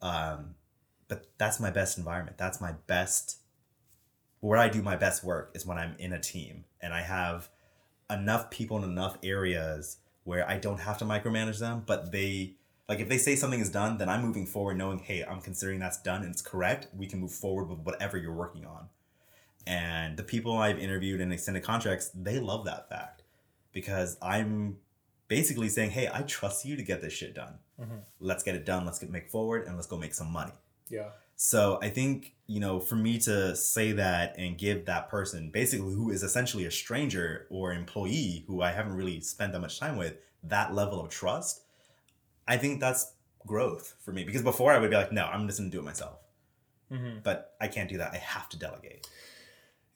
[0.00, 0.54] Um,
[1.08, 2.38] but that's my best environment.
[2.38, 3.38] That's my best
[4.40, 7.48] where I do my best work is when I'm in a team and I have
[8.10, 12.54] enough people in enough areas where I don't have to micromanage them, but they
[12.88, 15.78] like if they say something is done, then I'm moving forward knowing, hey, I'm considering
[15.80, 16.88] that's done and it's correct.
[16.96, 18.88] We can move forward with whatever you're working on.
[19.66, 23.22] And the people I've interviewed in extended contracts, they love that fact
[23.72, 24.78] because I'm
[25.28, 27.54] basically saying, hey, I trust you to get this shit done.
[27.80, 28.00] Mhm.
[28.20, 28.84] Let's get it done.
[28.84, 30.52] Let's get make forward and let's go make some money.
[30.88, 31.10] Yeah.
[31.44, 35.92] So I think, you know, for me to say that and give that person basically
[35.92, 39.96] who is essentially a stranger or employee who I haven't really spent that much time
[39.96, 41.62] with, that level of trust,
[42.46, 44.22] I think that's growth for me.
[44.22, 46.14] Because before I would be like, no, I'm just gonna do it myself.
[46.88, 48.12] hmm But I can't do that.
[48.12, 49.08] I have to delegate.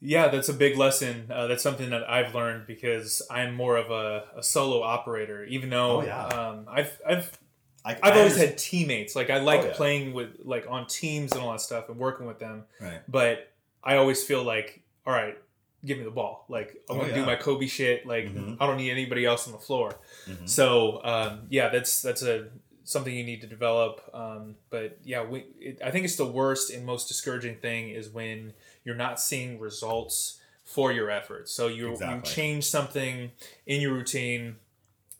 [0.01, 1.31] Yeah, that's a big lesson.
[1.31, 5.45] Uh, that's something that I've learned because I'm more of a, a solo operator.
[5.45, 6.25] Even though Oh, yeah.
[6.25, 7.39] um, I've I've
[7.87, 9.15] I, I've I always understand- had teammates.
[9.15, 9.73] Like I like Oh, yeah.
[9.73, 12.65] playing with like on teams and all that stuff and working with them.
[12.81, 12.99] right.
[13.07, 13.51] But
[13.83, 15.37] I always feel like, all right,
[15.85, 16.45] give me the ball.
[16.49, 18.05] Like I'm Oh, gonna do my Kobe shit.
[18.05, 18.57] Like Mhm.
[18.59, 19.97] I don't need anybody else on the floor.
[20.27, 20.47] Mhm.
[20.49, 22.49] So um, yeah, that's that's a
[22.83, 24.01] something you need to develop.
[24.13, 28.09] Um, but yeah, we, it, I think it's the worst and most discouraging thing is
[28.09, 28.53] when
[28.85, 31.51] you're not seeing results for your efforts.
[31.51, 33.31] So you you change something
[33.65, 34.55] in your routine.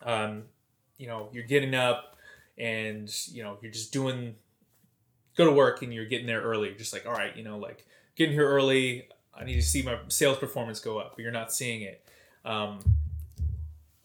[0.01, 0.43] Um,
[0.97, 2.16] you know you're getting up
[2.58, 4.36] and you know you're just doing
[5.36, 7.58] go to work and you're getting there early you're just like all right you know
[7.58, 11.32] like getting here early i need to see my sales performance go up but you're
[11.32, 12.04] not seeing it
[12.46, 12.80] um,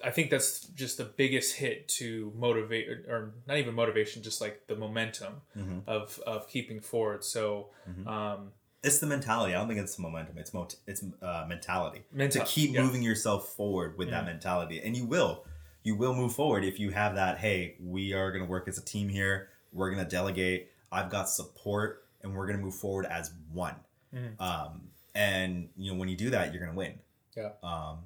[0.05, 4.67] i think that's just the biggest hit to motivate or not even motivation just like
[4.67, 5.83] the momentum Mhm.
[5.87, 8.07] of of keeping forward so Mhm.
[8.07, 8.53] um
[8.85, 9.55] It's the mentality.
[9.55, 10.39] I don't think it's the momentum.
[10.39, 12.03] It's mo- it's uh, mentality.
[12.13, 12.83] Menta- to keep yeah.
[12.83, 15.45] moving yourself forward with that mentality, and you will.
[15.83, 17.39] You will move forward if you have that.
[17.39, 19.49] Hey, we are going to work as a team here.
[19.73, 20.71] We're going to delegate.
[20.91, 23.75] I've got support, and we're going to move forward as one.
[24.15, 24.41] Mhm.
[24.41, 24.83] Um,
[25.15, 26.95] and you know, when you do that, you're going to win.
[27.37, 27.51] Yeah.
[27.63, 27.99] Um,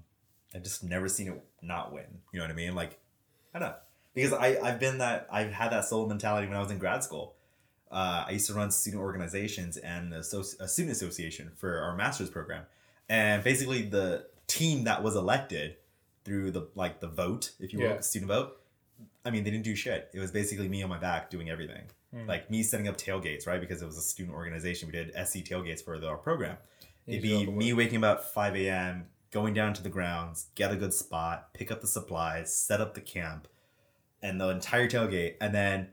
[0.55, 2.07] I've just never seen it not win.
[2.33, 2.75] You know what I mean?
[2.75, 2.99] Like,
[3.55, 3.75] I don't know
[4.15, 7.03] because I I've been that I've had that soul mentality when I was in grad
[7.05, 7.35] school.
[7.91, 11.95] Uh, I used to run student organizations and a, soci- a student association for our
[11.95, 12.65] master's program,
[13.09, 15.77] and basically the team that was elected
[16.27, 18.01] through the like the vote, if you will, Yeah.
[18.01, 18.61] student vote.
[19.25, 20.11] I mean, they didn't do shit.
[20.13, 22.27] It was basically me on my back doing everything, Hmm.
[22.27, 23.61] like me setting up tailgates, right?
[23.61, 24.89] Because it was a student organization.
[24.89, 26.57] We did SC tailgates for the, our program.
[27.07, 30.77] It'd be me waking up at 5 a.m., going down to the grounds, get a
[30.77, 33.47] good spot, pick up the supplies, set up the camp,
[34.23, 35.35] and the entire tailgate.
[35.41, 35.89] And then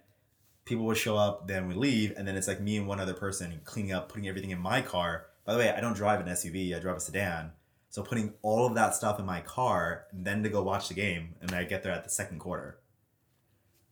[0.65, 3.13] people would show up, then we leave, and then it's like me and one other
[3.13, 5.27] person cleaning up, putting everything in my car.
[5.45, 7.51] By the way, I don't drive an SUV, I drive a sedan.
[7.93, 10.95] So putting all of that stuff in my car, and then to go watch the
[10.95, 12.79] game, and I get there at the second quarter.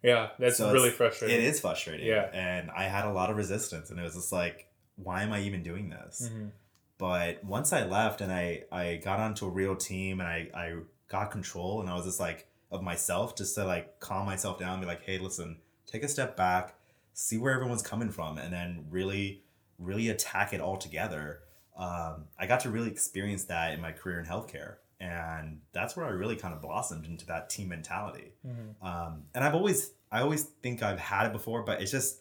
[0.02, 2.08] yeah that's So really frustrating It is frustrating.
[2.08, 2.24] Yeah.
[2.34, 5.42] And I had a lot of resistance, and it was just like, why am I
[5.42, 6.30] even doing this?
[6.34, 6.50] Mhm.
[6.98, 10.76] but once i left and i i got onto a real team and i i
[11.08, 14.74] got control and i was just like of myself just to like calm myself down
[14.74, 15.58] and be like hey listen
[15.92, 16.76] take a step back
[17.14, 19.42] see where everyone's coming from and then really
[19.80, 21.40] really attack it all together
[21.78, 26.06] um, i got to really experience that in my career in healthcare and that's where
[26.06, 28.76] i really kind of blossomed into that team mentality Mhm.
[28.86, 32.20] um, and I've always I always think I've had it before, but it's just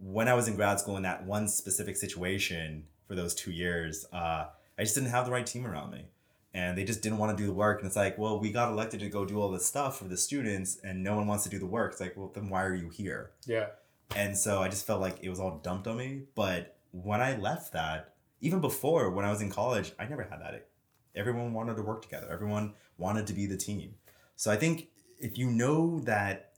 [0.00, 4.06] when I was in grad school in that one specific situation for those two years,
[4.12, 6.06] uh, I just didn't have the right team around me,
[6.52, 7.78] and they just didn't want to do the work.
[7.78, 10.16] And it's like, well, we got elected to go do all this stuff for the
[10.16, 11.92] students, and no one wants to do the work.
[11.92, 13.30] It's like, well, then why are you here?
[13.46, 13.66] yeah
[14.16, 16.22] And so I just felt like it was all dumped on me.
[16.34, 20.40] But when I left that, even before when I was in college, I never had
[20.40, 20.68] that.
[21.14, 22.28] Everyone wanted to work together.
[22.30, 23.94] Everyone wanted to be the team.
[24.36, 26.52] So I think if you know that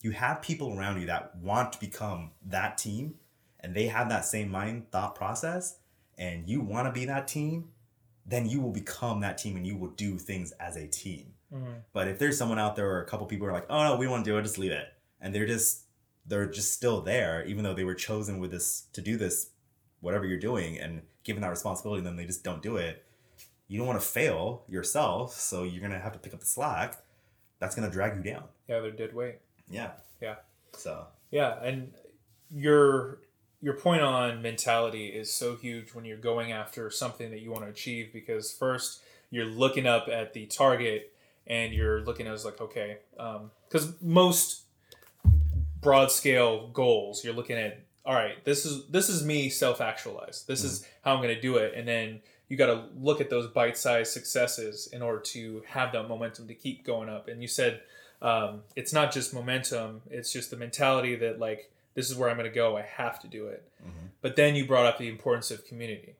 [0.00, 3.14] you have people around you that want to become that team
[3.60, 5.78] and they have that same mind thought process
[6.18, 7.68] and you want to be that team,
[8.26, 11.34] then you will become that team and you will do things as a team.
[11.52, 11.82] Mhm.
[11.92, 14.06] But if there's someone out there or a couple people are like, oh no, we
[14.06, 14.88] don't want to do it, just leave it.
[15.20, 15.84] And they're just
[16.24, 19.50] they're just still there, even though they were chosen with this to do this,
[20.02, 23.02] whatever you're doing, and given that responsibility, and then they just don't do it.
[23.68, 27.02] You don't want to fail yourself, so you're gonna have to pick up the slack.
[27.58, 28.44] That's gonna drag you down.
[28.68, 29.38] yeah they're dead weight
[29.70, 29.92] Yeah.
[30.20, 30.34] Yeah.
[30.74, 31.92] So Yeah, and
[32.54, 33.20] your
[33.62, 37.62] your point on mentality is so huge when you're going after something that you want
[37.64, 41.12] to achieve because first you're looking up at the target
[41.46, 44.64] and you're looking at as like okay um, because most
[45.80, 50.46] broad scale goals you're looking at all right this is this is me self actualized
[50.48, 51.72] this is how i'm going to do it.
[51.76, 55.92] And then you got to look at those bite sized successes in order to have
[55.92, 57.28] that momentum to keep going up.
[57.28, 57.80] And you said
[58.20, 62.36] um, it's not just momentum it's just the mentality that like this is where i'm
[62.36, 63.64] going to go i have to do it.
[63.84, 64.08] Mhm.
[64.20, 66.14] but then you brought up the importance of community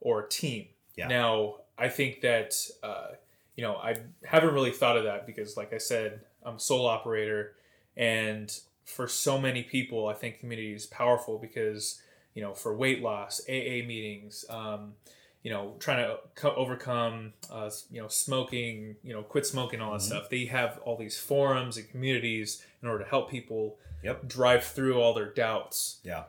[0.00, 0.66] or team.
[0.96, 1.08] Yeah.
[1.08, 3.08] now i think that uh,
[3.56, 6.86] you know i haven't really thought of that because like i said i'm a sole
[6.86, 7.54] operator
[7.96, 12.00] and for so many people i think community is powerful because
[12.34, 14.94] you know for weight loss aa meetings um,
[15.42, 19.92] you know trying to co- overcome uh, you know smoking you know quit smoking all
[19.92, 20.06] that Mhm.
[20.10, 24.28] stuff they have all these forums and communities in order to help people Yep.
[24.28, 26.24] drive through all their doubts yeah.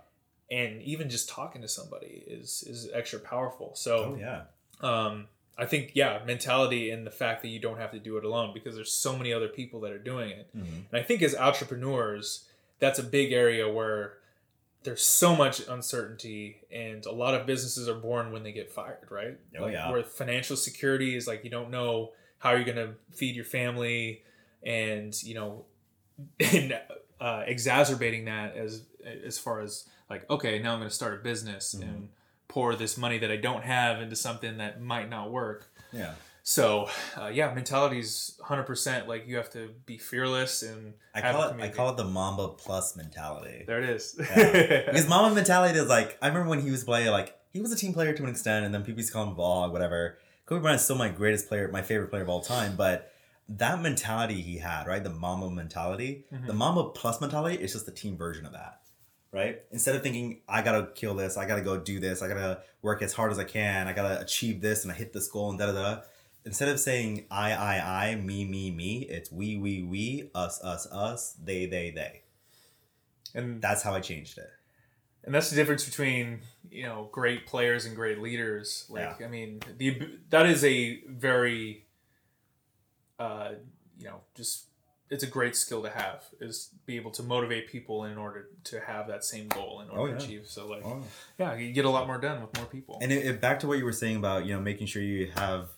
[0.49, 4.41] and even just talking to somebody is is extra powerful so Oh yeah.
[4.81, 8.23] um, I think yeah, mentality and the fact that you don't have to do it
[8.25, 10.47] alone because there's so many other people that are doing it.
[10.55, 10.85] Mhm.
[10.89, 12.47] And I think as entrepreneurs,
[12.79, 14.13] that's a big area where
[14.83, 19.07] there's so much uncertainty and a lot of businesses are born when they get fired,
[19.09, 19.37] right?
[19.57, 19.91] Oh, Like, yeah.
[19.91, 24.23] Where financial security is like you don't know how you're going to feed your family
[24.63, 25.65] and, you know,
[26.39, 26.79] and
[27.19, 28.83] uh, exacerbating that as
[29.25, 31.83] as far as like okay, now I'm going to start a business Mhm.
[31.83, 32.09] and
[32.47, 35.69] pour this money that I don't have into something that might not work.
[35.91, 36.13] Yeah.
[36.49, 41.61] So, uh, yeah, mentality's 100% like you have to be fearless and I call it
[41.61, 43.65] I call it the Mamba Plus mentality.
[43.67, 44.15] There it is.
[44.19, 44.85] Yeah.
[44.87, 47.75] because Mamba mentality is like I remember when he was playing like he was a
[47.75, 50.17] team player to an extent, and then people used to call him Vlog, whatever.
[50.47, 52.75] Kobe Bryant is still my greatest player, my favorite player of all time.
[52.75, 53.11] But
[53.47, 55.03] that mentality he had, right?
[55.03, 56.47] The Mamba mentality, Mm-hmm.
[56.47, 58.81] the Mamba plus mentality is just the team version of that,
[59.31, 59.61] right?
[59.71, 63.03] Instead of thinking, I gotta kill this, I gotta go do this, I gotta work
[63.03, 65.59] as hard as I can, I gotta achieve this and I hit this goal and
[65.59, 66.01] da da da.
[66.49, 70.87] Instead of saying I, I, I, me, me, me, it's we, we, we, us, us,
[70.91, 72.21] us, they, they, they.
[73.35, 74.49] And That's how I changed it.
[75.23, 76.39] and that's the difference between
[76.71, 79.25] you know great players and great leaders like Yeah.
[79.27, 79.89] i mean the
[80.29, 81.85] that is a very
[83.19, 83.49] uh
[83.97, 84.65] you know just
[85.09, 88.79] it's a great skill to have is be able to motivate people in order to
[88.79, 91.03] have that same goal in order Oh, to achieve so like Oh.
[91.37, 93.67] yeah you get a lot more done with more people And it, it, back to
[93.67, 95.69] what you were saying about you know making sure you have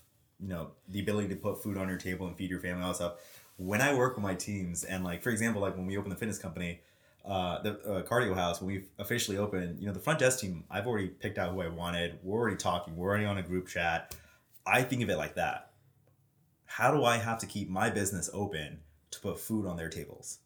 [0.41, 2.89] you know the ability to put food on your table and feed your family all
[2.89, 3.13] that stuff.
[3.57, 6.15] When I work with my teams and like for example like when we open the
[6.15, 6.81] fitness company,
[7.25, 10.63] uh, the uh, cardio house when we officially open, you know the front desk team
[10.69, 12.19] I've already picked out who I wanted.
[12.23, 12.95] We're already talking.
[12.95, 14.15] We're already on a group chat.
[14.65, 15.71] I think of it like that.
[16.65, 18.79] How do I have to keep my business open
[19.11, 20.39] to put food on their tables?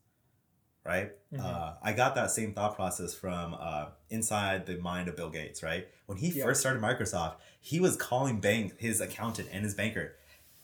[0.86, 1.12] Right?
[1.38, 5.62] Uh, I got that same thought process from uh, inside the mind of Bill Gates,
[5.64, 5.88] right?
[6.06, 6.46] When he Yeah.
[6.46, 10.16] first started Microsoft, he was calling bank his accountant and his banker,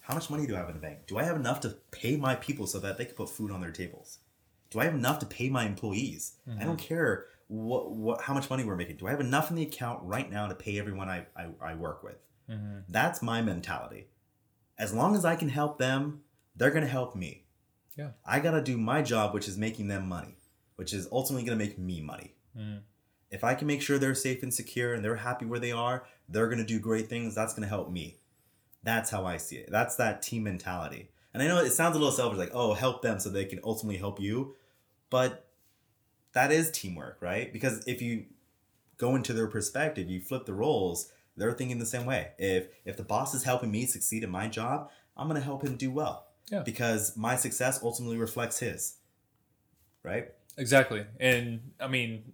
[0.01, 1.07] "How much money do I have in the bank?
[1.07, 3.59] Do I have enough to pay my people so that they can put food on
[3.61, 4.19] their tables?
[4.69, 6.37] Do I have enough to pay my employees?
[6.59, 8.97] I don't care what what how much money we're making.
[8.97, 11.75] Do I have enough in the account right now to pay everyone I I, I
[11.75, 12.17] work with?
[12.87, 14.07] That's my mentality.
[14.77, 16.21] As long as I can help them,
[16.55, 17.45] they're gonna help me.
[17.97, 18.11] Yeah.
[18.25, 20.37] I gotta do my job, which is making them money,
[20.75, 22.35] which is ultimately gonna make me money.
[22.57, 22.79] Mm-hmm.
[23.29, 26.05] If I can make sure they're safe and secure and they're happy where they are,
[26.27, 27.35] they're gonna do great things.
[27.35, 28.19] That's gonna help me.
[28.83, 29.69] That's how I see it.
[29.71, 31.09] That's that team mentality.
[31.33, 33.59] And I know it sounds a little selfish, like, oh, help them so they can
[33.63, 34.55] ultimately help you.
[35.09, 35.47] But
[36.33, 37.51] that is teamwork, right?
[37.51, 38.25] Because if you
[38.97, 42.31] go into their perspective, you flip the roles, they're thinking the same way.
[42.37, 45.77] If if the boss is helping me succeed in my job, I'm gonna help him
[45.77, 46.27] do well.
[46.51, 46.61] Yeah.
[46.63, 48.97] Because my success ultimately reflects his.
[50.03, 50.29] Right?
[50.57, 51.05] Exactly.
[51.19, 52.33] And I mean,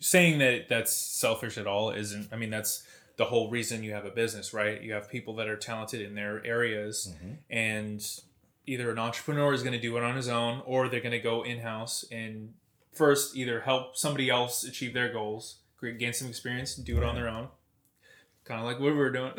[0.00, 2.84] saying that that's selfish at all isn't, I mean, that's
[3.16, 4.80] the whole reason you have a business, right?
[4.80, 7.34] You have people that are talented in their areas, mm-hmm.
[7.50, 8.20] and
[8.66, 11.18] either an entrepreneur is going to do it on his own or they're going to
[11.18, 12.54] go in house and
[12.92, 15.56] first either help somebody else achieve their goals,
[15.98, 17.48] gain some experience, and do it on their own.
[18.50, 19.32] Kind of like what we're doing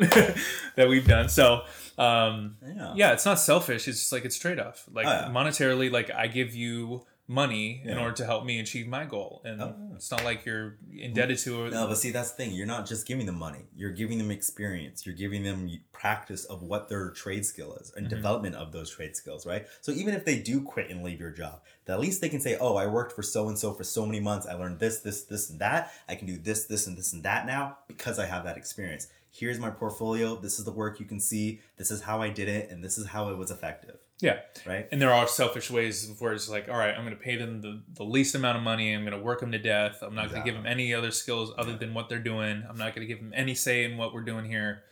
[0.76, 1.28] that we've done.
[1.28, 1.64] So,
[1.98, 2.92] um, Yeah.
[2.96, 3.86] yeah, it's not selfish.
[3.86, 4.86] It's just like it's trade off.
[4.90, 5.28] Like Oh, yeah.
[5.30, 9.60] monetarily, like I give you money in order to help me achieve my goal, and
[9.62, 9.94] Oh, yeah.
[9.96, 11.72] it's not like you're indebted to it.
[11.72, 12.52] No, but see, that's the thing.
[12.52, 13.64] You're not just giving them money.
[13.74, 15.06] You're giving them experience.
[15.06, 18.10] You're giving them practice of what their trade skill is and mhm.
[18.10, 19.66] development of those trade skills, right?
[19.80, 22.56] So even if they do quit and leave your job, at least they can say,
[22.60, 24.46] "Oh, I worked for so and so for so many months.
[24.46, 25.92] I learned this, this, this, and that.
[26.08, 29.08] I can do this, this, and this and that now because I have that experience.
[29.34, 30.36] Here's my portfolio.
[30.36, 31.60] This is the work you can see.
[31.78, 34.86] This is how I did it, and this is how it was effective." Yeah, Right?
[34.92, 37.60] and there are selfish ways where it's like, all right, I'm going to pay them
[37.60, 38.94] the, the least amount of money.
[38.94, 39.98] I'm going to work them to death.
[40.00, 42.62] I'm not going to give them any other skills other than what they're doing.
[42.68, 44.84] I'm not going to give them any say in what we're doing here.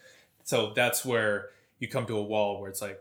[0.42, 3.00] So that's where you come to a wall where it's like,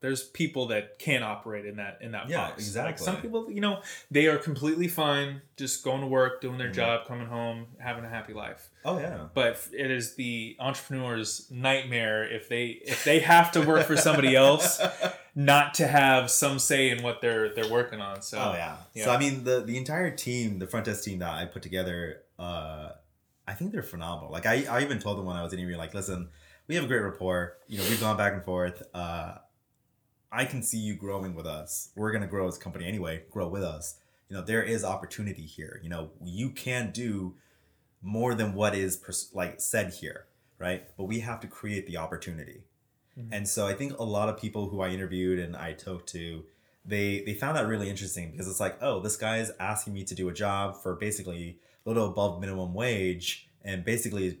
[0.00, 2.50] there's people that can't operate in that in that Yeah, box.
[2.50, 3.04] Like exactly.
[3.04, 6.62] some people, you know, they are completely fine just going to work, doing Mm-hmm.
[6.62, 8.70] their job, coming home, having a happy life.
[8.84, 9.26] Oh yeah.
[9.34, 14.36] But it is the entrepreneur's nightmare if they if they have to work for somebody
[14.36, 14.80] else,
[15.34, 18.22] not to have some say in what they're they're working on.
[18.22, 18.76] So Oh yeah.
[18.94, 19.04] yeah.
[19.06, 22.22] So I mean the the entire team, the front desk team that I put together,
[22.38, 22.90] uh,
[23.48, 24.30] I think they're phenomenal.
[24.30, 26.28] Like I, I even told them when I was interviewing, like, listen,
[26.68, 27.54] we have a great rapport.
[27.66, 28.82] You know, we've gone back and forth.
[28.94, 29.36] Uh,
[30.30, 31.90] I can see you growing with us.
[31.96, 33.22] We're gonna grow as a company anyway.
[33.30, 33.96] Grow with us.
[34.28, 35.80] You know, there is opportunity here.
[35.82, 37.34] You know, you can do
[38.02, 40.26] more than what is pers- like said here,
[40.58, 40.84] right?
[40.96, 42.62] But we have to create the opportunity.
[43.18, 43.32] Mm-hmm.
[43.32, 46.44] And so I think a lot of people who I interviewed and I talked to,
[46.84, 50.04] they they found that really interesting because it's like, oh, this guy is asking me
[50.04, 54.38] to do a job for basically a little above minimum wage and basically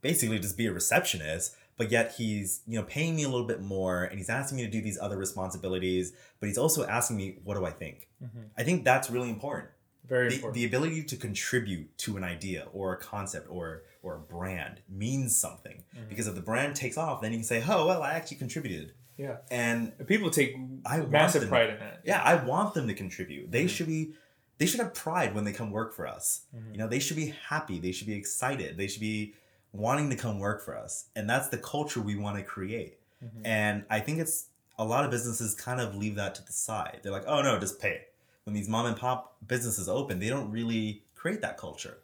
[0.00, 3.60] basically just be a receptionist, but yet he's, you know, paying me a little bit
[3.60, 7.38] more and he's asking me to do these other responsibilities, but he's also asking me,
[7.44, 8.08] what do I think?
[8.56, 9.68] I think that's really important
[10.06, 10.54] very the, important.
[10.54, 15.34] the ability to contribute to an idea or a concept or or a brand means
[15.36, 16.08] something Mm-hmm.
[16.10, 18.92] because if the brand takes off then you can say oh well i actually contributed
[19.16, 22.00] yeah, and And people take I massive them- pride in that.
[22.04, 23.68] yeah i want them to contribute they Mm-hmm.
[23.68, 24.12] should be
[24.58, 26.72] they should have pride when they come work for us Mm-hmm.
[26.72, 29.34] you know they should be happy they should be excited they should be
[29.74, 31.06] wanting to come work for us.
[31.14, 32.98] And that's the culture we want to create.
[33.24, 33.46] Mm-hmm.
[33.46, 37.00] and i think it's a lot of businesses kind of leave that to the side.
[37.02, 38.06] They're like oh no just pay.
[38.44, 41.98] When these mom and pop businesses open they don't really create that culture.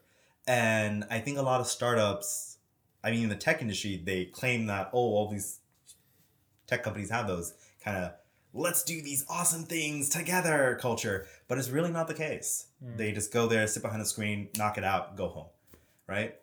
[0.47, 2.59] And i think a lot of startups
[3.05, 5.59] i mean in the tech industry they claim that oh all these
[6.67, 7.53] tech companies have those
[7.85, 8.13] kind of
[8.55, 12.67] let's do these awesome things together culture, but it's really not the case.
[12.97, 15.47] They just go there, sit behind a screen, knock it out, go home,
[16.07, 16.35] right?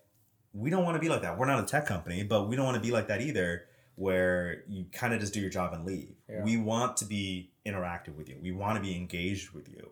[0.58, 1.38] We don't want to be like that.
[1.38, 4.64] We're not a tech company, but we don't want to be like that either, where
[4.68, 6.16] you kind of just do your job and leave.
[6.30, 6.44] Yeah.
[6.44, 8.38] We want to be interactive with you.
[8.42, 9.92] We want to be engaged with you.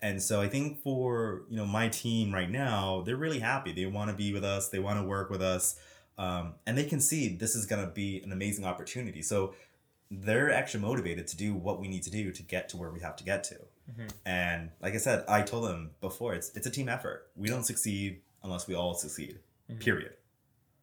[0.00, 3.72] And so I think for you know my team right now, they're really happy.
[3.72, 4.68] They want to be with us.
[4.68, 5.78] They want to work with us,
[6.18, 9.22] um, and they can see this is going to be an amazing opportunity.
[9.22, 9.54] So
[10.10, 13.00] they're actually motivated to do what we need to do to get to where we
[13.00, 13.56] have to get to.
[14.26, 17.28] And like I said, I told them before, it's it's a team effort.
[17.36, 19.38] We don't succeed unless we all succeed.
[19.78, 20.14] Period.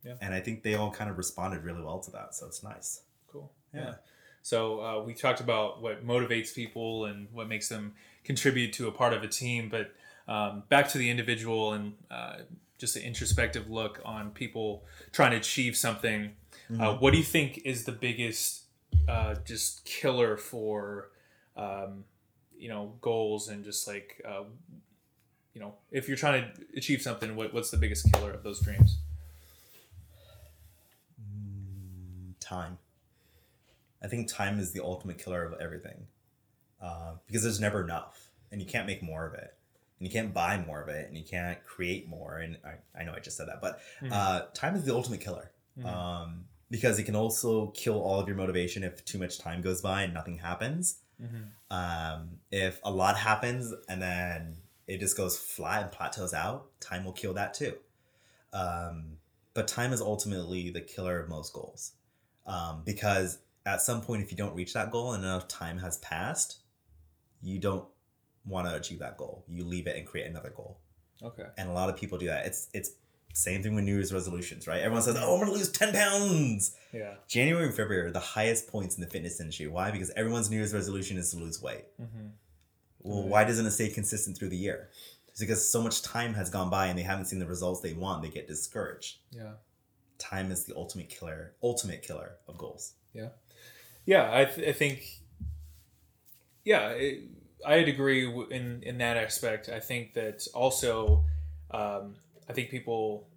[0.03, 0.13] Yeah.
[0.21, 2.35] And I think they all kind of responded really well to that.
[2.35, 3.01] So it's nice.
[3.31, 3.51] Cool.
[3.73, 3.81] Yeah.
[3.81, 3.93] Yeah.
[4.41, 8.91] So uh, we talked about what motivates people and what makes them contribute to a
[8.91, 9.91] part of a team, but
[10.27, 12.37] um, back to the individual and uh,
[12.77, 16.31] just an introspective look on people trying to achieve something.
[16.79, 18.65] Uh, what do you think is the biggest
[19.07, 21.09] uh, just killer for
[21.57, 22.03] um,
[22.57, 24.43] you know goals and just like uh,
[25.53, 28.59] you know if you're trying to achieve something, what, what's the biggest killer of those
[28.61, 28.99] dreams?
[32.39, 32.77] Time.
[34.03, 36.07] I think time is the ultimate killer of everything.
[36.81, 38.29] Uh, because there's never enough.
[38.51, 39.53] And you can't make more of it.
[39.99, 41.07] And you can't buy more of it.
[41.09, 42.37] And you can't create more.
[42.37, 43.61] And I, I know I just said that.
[43.61, 43.81] But
[44.11, 45.51] uh, time is the ultimate killer.
[46.23, 49.81] Um, because it can also kill all of your motivation if too much time goes
[49.81, 50.99] by and nothing happens.
[51.69, 54.55] Um, if a lot happens and then
[54.89, 57.73] it just goes flat and plateaus out, time will kill that too.
[58.51, 59.17] Um,
[59.53, 61.93] but time is ultimately the killer of most goals.
[62.47, 65.97] Um, because at some point, if you don't reach that goal and enough time has
[65.99, 66.57] passed,
[67.41, 67.85] you don't
[68.45, 69.45] want to achieve that goal.
[69.47, 70.79] You leave it and create another goal.
[71.21, 71.45] Okay.
[71.57, 72.47] And a lot of people do that.
[72.47, 72.91] It's it's
[73.33, 74.81] same thing with New Year's resolutions, right?
[74.81, 77.15] Everyone says, "Oh, I'm gonna lose ten pounds." Yeah.
[77.27, 79.67] January and February are the highest points in the fitness industry.
[79.67, 79.91] Why?
[79.91, 81.85] Because everyone's New Year's resolution is to lose weight.
[83.01, 84.89] Well, why doesn't it stay consistent through the year?
[85.27, 87.93] It's because so much time has gone by and they haven't seen the results they
[87.93, 88.23] want.
[88.23, 89.19] They get discouraged.
[89.31, 89.53] Yeah.
[90.17, 92.93] Time is the ultimate killer, ultimate killer of goals.
[93.13, 93.29] Yeah,
[94.05, 94.29] yeah.
[94.31, 95.21] I, th- I think,
[96.65, 97.23] yeah, it,
[97.65, 99.69] I'd agree w- in in that aspect.
[99.69, 101.23] I think that also,
[101.71, 102.15] um,
[102.49, 103.29] I think people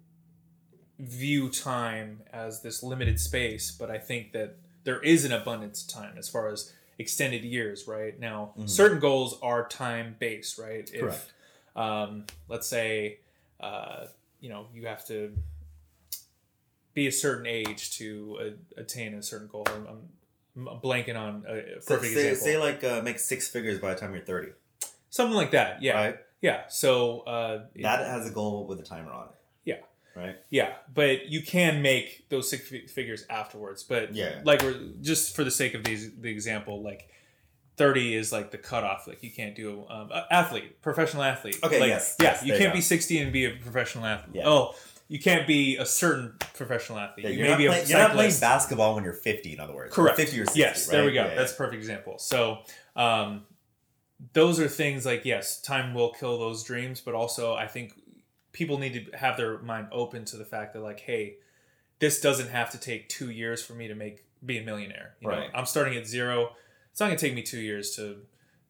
[0.99, 5.89] view time as this limited space, but I think that there is an abundance of
[5.89, 7.87] time as far as extended years.
[7.87, 10.57] Right now, certain goals are time based.
[10.59, 10.89] Right.
[10.93, 11.33] If, Correct.
[11.75, 13.19] Um, let's say,
[13.59, 14.05] uh,
[14.39, 15.33] you know, you have to
[16.93, 19.65] be a certain age to uh, attain a certain goal.
[19.67, 19.87] I'm,
[20.55, 22.45] I'm, I'm blanking on a So perfect say, example.
[22.45, 24.49] say like uh, make six figures by the time you're 30.
[25.09, 25.81] Something like that.
[25.81, 25.93] Yeah.
[25.95, 26.17] Right.
[26.41, 26.61] Yeah.
[26.67, 29.35] So uh, That has a goal with a timer on it.
[30.15, 30.35] Right?
[30.49, 33.83] Yeah, but you can make those six figures afterwards.
[33.83, 34.41] But Yeah.
[34.43, 37.09] like we're just for the sake of these the example, like
[37.77, 39.07] thirty is like the cutoff.
[39.07, 41.57] Like you can't do um, athlete, professional athlete.
[41.63, 42.77] Okay, Like, yes, yeah, yes, you can't go.
[42.77, 44.35] be sixty and be a professional athlete.
[44.35, 44.47] Yeah.
[44.47, 44.75] Oh,
[45.07, 47.25] you can't be a certain professional athlete.
[47.25, 49.59] Yeah, you may not be a playing, you're not playing basketball when you're 50, in
[49.59, 49.91] other words.
[49.91, 50.17] or Correct.
[50.17, 50.59] 50 or 60.
[50.59, 51.25] yes, there we go.
[51.25, 52.17] Yeah, That's a perfect example.
[52.19, 52.59] So,
[52.95, 53.43] um,
[54.31, 57.93] those are things like yes, time will kill those dreams, but also I think
[58.53, 61.35] people need to have their mind open to the fact that like, hey,
[61.99, 65.15] this doesn't have to take two years for me to make be a millionaire.
[65.19, 65.49] You know, Right.
[65.53, 66.51] I'm starting at zero.
[66.91, 68.17] It's not gonna take me two years to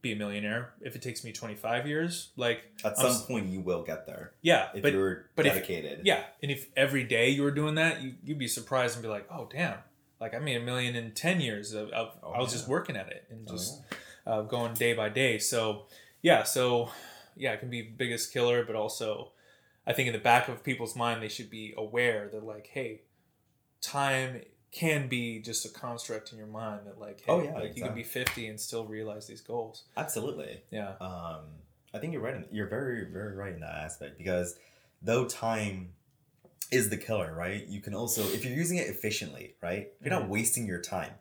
[0.01, 0.73] be a millionaire.
[0.81, 4.33] If it takes me 25 years, like At I'm some point, you will get there
[4.41, 6.01] yeah, if but you're but if- dedicated.
[6.05, 9.07] yeah, and if every day you were doing that, you, you'd be surprised and be
[9.09, 9.77] like, oh, damn.
[10.19, 11.73] Like, I made a million in 10 years.
[11.73, 12.57] Of, of, Oh, I was yeah.
[12.59, 13.81] just working at it and Oh, just
[14.25, 15.37] uh, going day by day.
[15.37, 15.87] So,
[16.21, 16.89] yeah, so,
[17.35, 19.31] yeah, it can be biggest killer, but also,
[19.85, 23.01] I think in the back of people's mind, they should be aware that, like, hey,
[23.81, 27.75] time can be just a construct in your mind that, like, hey, Oh, yeah, like,
[27.77, 29.83] you can be 50 and still realize these goals.
[29.95, 30.61] Absolutely.
[30.71, 30.93] Yeah.
[30.99, 31.41] Um,
[31.93, 32.35] I think you're right.
[32.35, 34.55] In, you're very, very right in that aspect because
[35.03, 35.89] though time
[36.71, 37.67] is the killer, right?
[37.67, 39.89] You can also, if you're using it efficiently, right?
[39.99, 41.11] If you're not wasting your time,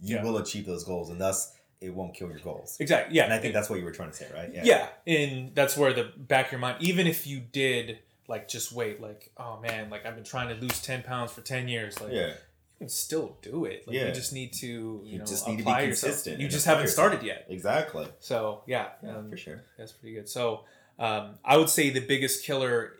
[0.00, 0.22] you Yeah.
[0.22, 2.76] will achieve those goals, and thus it won't kill your goals.
[2.78, 3.16] Exactly.
[3.16, 3.24] Yeah.
[3.24, 4.52] And I think that's what you were trying to say, right?
[4.52, 4.64] Yeah.
[4.64, 4.88] Yeah.
[5.06, 9.00] and that's where the back of your mind even if you did like just wait
[9.00, 12.12] like oh man like i've been trying to lose 10 pounds for 10 years like
[12.12, 12.26] Yeah.
[12.28, 12.34] you
[12.78, 14.06] can still do it like Yeah.
[14.08, 16.84] you just need to you, You know just need to be consistent you just haven't
[16.84, 17.08] yourself.
[17.10, 18.06] started yet Exactly.
[18.20, 19.64] so yeah, Yeah, um, for sure.
[19.76, 20.64] that's pretty good so
[20.98, 22.94] um, i would say the biggest killer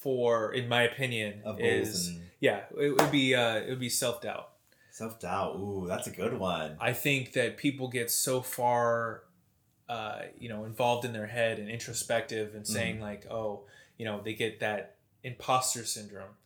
[0.00, 3.88] for in my opinion Of is and yeah it would be uh, it would be
[3.90, 4.50] self-doubt
[4.90, 5.54] self doubt.
[5.56, 6.76] Ooh, that's a good one.
[6.80, 9.22] I think that people get so far,
[9.88, 13.04] uh, you know, involved in their head and introspective and saying Mm-hmm.
[13.04, 13.62] like, oh,
[13.98, 16.36] you know, they get that imposter syndrome,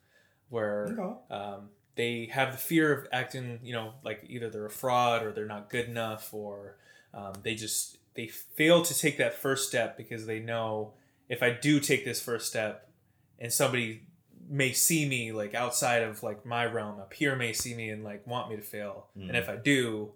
[0.48, 0.88] where
[1.30, 5.30] um, they have the fear of acting, you know, like either they're a fraud or
[5.32, 6.76] they're not good enough or
[7.14, 10.94] um, they just they fail to take that first step because they know
[11.28, 12.90] if I do take this first step
[13.38, 14.02] and somebody
[14.48, 18.02] may see me like outside of like my realm, a peer may see me and
[18.04, 20.12] like want me to fail, and if I do,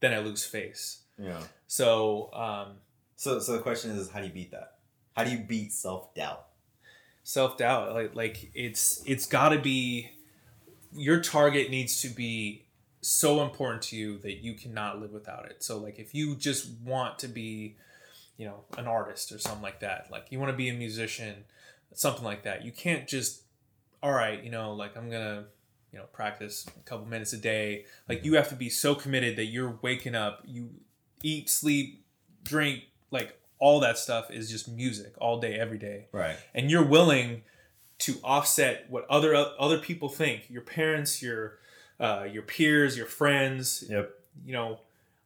[0.00, 1.02] then I lose face.
[1.18, 1.40] Yeah.
[1.66, 2.76] So um,
[3.16, 4.77] So so the question is, how do you beat that?
[5.18, 6.48] How do you beat self doubt?
[7.28, 10.10] self doubt like like it's it's got to be
[10.94, 12.64] your target needs to be
[13.02, 16.70] so important to you that you cannot live without it so like if you just
[16.82, 17.76] want to be
[18.38, 21.44] you know an artist or something like that like you want to be a musician
[21.92, 23.42] something like that you can't just
[24.02, 25.44] all right you know like i'm gonna
[25.92, 29.36] you know practice a couple minutes a day like you have to be so committed
[29.36, 30.70] that you're waking up you
[31.22, 32.06] eat sleep
[32.42, 36.36] drink like all that stuff is just music all day every day Right.
[36.54, 37.42] and you're willing
[38.00, 41.58] to offset what other other people think your parents your
[42.00, 44.14] uh, your peers your friends Yep.
[44.44, 44.80] you know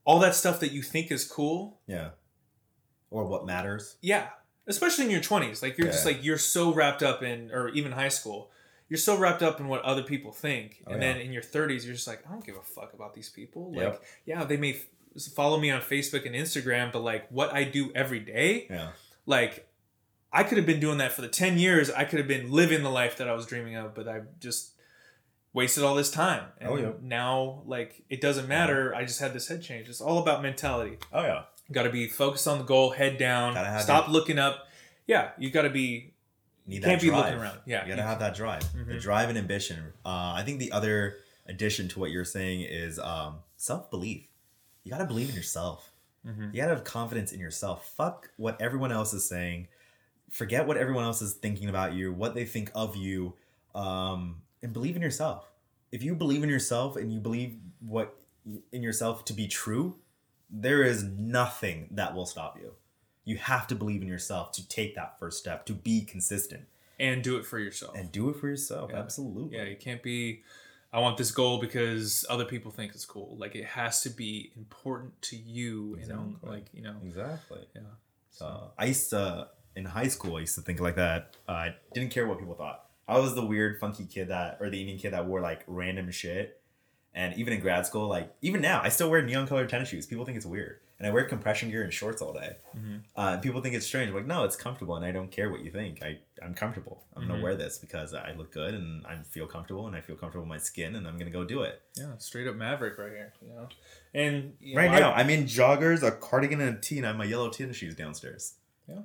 [0.05, 2.11] all that stuff that you think is cool Yeah.
[3.11, 3.97] Or what matters?
[4.01, 4.29] yeah
[4.67, 7.93] especially in your 20s like you're just like you're so wrapped up in or even
[7.93, 8.51] high school
[8.89, 11.13] you're so wrapped up in what other people think Oh, and yeah.
[11.15, 13.71] then in your 30s you're just like i don't give a fuck about these people
[13.73, 14.03] like Yep.
[14.25, 14.81] yeah they may
[15.35, 18.89] follow me on facebook and instagram but like what i do every day Yeah.
[19.27, 19.69] like
[20.35, 21.91] I could have been doing that for the 10 years.
[21.91, 24.71] I could have been living the life that I was dreaming of, but I just
[25.53, 26.45] wasted all this time.
[26.59, 26.93] And Oh, yeah.
[27.03, 28.95] now like it doesn't matter.
[28.95, 29.91] I just had this head change.
[29.91, 30.97] It's all about mentality.
[31.13, 31.43] Oh yeah.
[31.71, 33.53] Got to be focused on the goal, head down,
[33.83, 34.69] stop that- looking up.
[35.07, 36.15] Yeah, you got to be
[36.67, 37.25] Need can't be drive.
[37.27, 37.59] looking around.
[37.67, 38.63] Yeah, You gotta you- have that drive.
[38.73, 39.03] The Mhm.
[39.03, 39.93] drive and ambition.
[40.03, 44.23] Uh, I think the other addition to what you're saying is um, self belief.
[44.85, 45.93] You gotta believe in yourself.
[46.27, 46.53] Mhm.
[46.55, 47.89] You gotta have confidence in yourself.
[47.97, 49.69] Fuck what everyone else is saying.
[50.31, 53.35] Forget what everyone else is thinking about you, what they think of you,
[53.75, 55.51] um, and believe in yourself.
[55.91, 58.19] If you believe in yourself and you believe what
[58.73, 59.99] in yourself to be true,
[60.51, 62.75] there is nothing that will stop you.
[63.25, 66.67] You have to believe in yourself to take that first step, to be consistent
[66.99, 67.95] and do it for yourself.
[67.97, 68.91] and do it for yourself.
[68.93, 68.99] Yeah.
[69.01, 69.57] Absolutely.
[69.57, 70.43] yeah, you can't be
[70.93, 73.37] I want this goal because other people think it's cool.
[73.39, 76.35] Like it has to be important to you you know.
[76.43, 76.97] like, you know.
[77.05, 77.61] Exactly.
[77.75, 77.83] Yeah.
[78.41, 80.37] Uh, I used to in high school.
[80.37, 81.37] I used to think like that.
[81.49, 82.87] Uh, I didn't care what people thought.
[83.09, 86.11] I was the weird, funky kid that, or the Indian kid that wore like random
[86.11, 86.61] shit.
[87.15, 90.07] And even in grad school, like even now, I still wear neon colored tennis shoes.
[90.07, 92.55] People think it's weird, and I wear compression gear and shorts all day.
[92.77, 93.01] Mhm.
[93.17, 94.09] Uh, and people think it's strange.
[94.11, 96.01] I'm like, no, it's comfortable, and I don't care what you think.
[96.01, 97.05] I I'm comfortable.
[97.17, 97.29] I'm Mhm.
[97.29, 100.45] gonna wear this because I look good and I feel comfortable, and I feel comfortable
[100.45, 101.83] with my skin, and I'm gonna go do it.
[101.97, 103.69] Yeah, straight up maverick right here, you know.
[104.15, 107.09] And you Right know, now, I'm in joggers, a cardigan, and a tee, and I
[107.11, 108.55] have my yellow tennis shoes downstairs.
[108.89, 109.03] Yeah.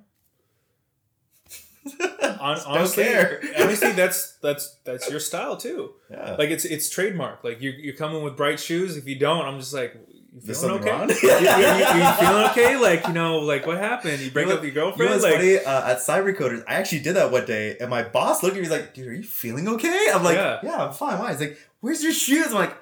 [1.99, 3.41] Don't honestly, care.
[3.59, 5.93] honestly, that's that's that's your style too.
[6.11, 6.35] Yeah.
[6.37, 7.43] Like it's it's trademark.
[7.43, 8.97] Like you're you're coming with bright shoes.
[8.97, 9.95] If you don't, I'm just like,
[10.37, 10.99] you There's feeling something okay?
[10.99, 11.09] wrong?
[11.23, 12.77] you, you, you, you feeling okay?
[12.77, 14.21] Like you know, like what happened?
[14.21, 15.09] You break You know up with what- your You girlfriend?
[15.09, 15.57] know what's like funny?
[15.59, 18.69] Uh, at CyberCoders, I actually did that one day, and my boss looked at me.
[18.69, 20.59] Like, "Dude, are you feeling okay?" I'm like, Yeah.
[20.63, 21.31] "Yeah, I'm fine." Why?
[21.31, 22.77] He's like, "Where's your shoes?" I'm like,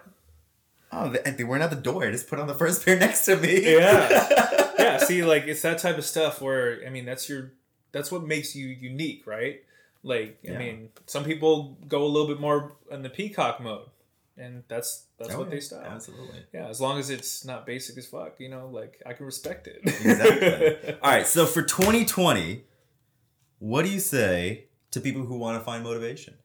[0.92, 2.06] "Oh, they, they weren't at the door.
[2.06, 4.72] I just put on the first pair next to me." Yeah.
[4.80, 4.98] yeah.
[4.98, 7.52] See, like it's that type of stuff where I mean, that's your
[7.92, 9.62] that's what makes you unique, right?
[10.04, 10.58] Like I Yeah.
[10.60, 13.88] mean, some people go a little bit more in the peacock mode,
[14.38, 15.84] and that's that's Oh, what they style.
[15.86, 16.40] Absolutely.
[16.54, 19.68] Yeah, as long as it's not basic as fuck, you know, like I can respect
[19.68, 19.80] it.
[19.84, 20.94] Exactly.
[21.02, 21.28] All right.
[21.28, 22.64] So for 2020,
[23.60, 26.36] what do you say to people who want to find motivation?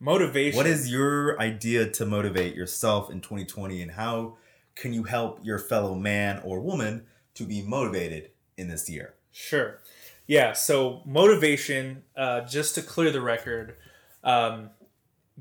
[0.00, 0.56] Motivation.
[0.56, 4.36] What is your idea to motivate yourself in 2020, and how
[4.74, 9.14] can you help your fellow man or woman to be motivated in this year?
[9.30, 9.80] Sure.
[10.26, 10.52] Yeah.
[10.52, 13.76] So motivation, uh, just to clear the record,
[14.24, 14.70] um,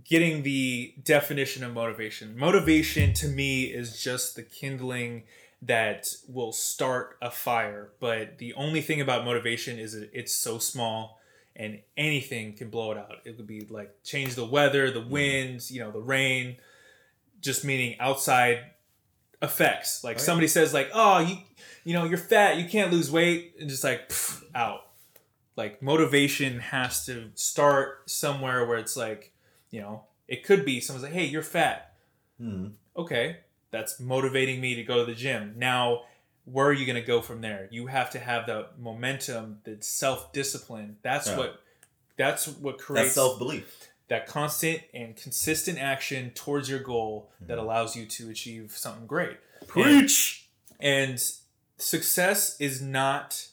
[0.04, 2.38] getting the definition of motivation.
[2.38, 5.24] Motivation to me is just the kindling
[5.62, 7.92] that will start a fire.
[8.00, 11.20] But the only thing about motivation is it's so small
[11.56, 13.18] and anything can blow it out.
[13.26, 16.58] It could be like change the weather, the winds, you know, the rain,
[17.40, 18.60] just meaning outside
[19.42, 20.04] effects.
[20.04, 20.24] Like yeah.
[20.24, 21.38] somebody says like, "Oh, you
[21.84, 24.82] you know, you're fat, you can't lose weight." And just like pff, out.
[25.56, 29.33] Like motivation has to start somewhere where it's like,
[29.74, 31.94] you know, it could be someone's like, "Hey, you're fat."
[32.38, 32.68] Hmm.
[32.96, 33.38] okay,
[33.72, 35.56] that's motivating me to go to the gym.
[35.58, 36.04] Now,
[36.46, 37.68] where are you going to go from there?
[37.72, 40.98] You have to have the momentum, the self discipline.
[41.02, 41.38] That's Yeah.
[41.38, 41.62] what
[42.18, 43.90] that's what creates self belief.
[44.10, 47.64] that constant and consistent action towards your goal that Mm-hmm.
[47.66, 49.38] allows you to achieve something great.
[49.68, 50.48] Preach.
[50.80, 51.18] And
[51.78, 53.48] success is not,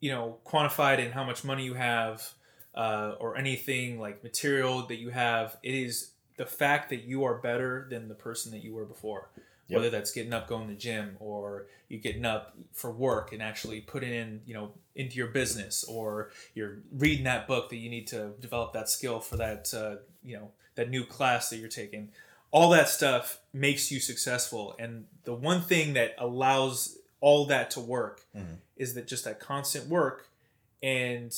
[0.00, 2.32] you know, quantified in how much money you have
[2.76, 5.56] uh, or anything like material that you have.
[5.62, 9.30] It is the fact that you are better than the person that you were before.
[9.68, 9.78] Yep.
[9.78, 13.42] Whether that's getting up, going to the gym, or you getting up for work and
[13.42, 17.90] actually putting in, you know, into your business, or you're reading that book that you
[17.90, 21.68] need to develop that skill for that, uh, you know, that new class that you're
[21.68, 22.10] taking.
[22.52, 27.80] All that stuff makes you successful, and the one thing that allows all that to
[27.80, 28.58] work Mhm.
[28.76, 30.28] is that just that constant work,
[30.80, 31.36] and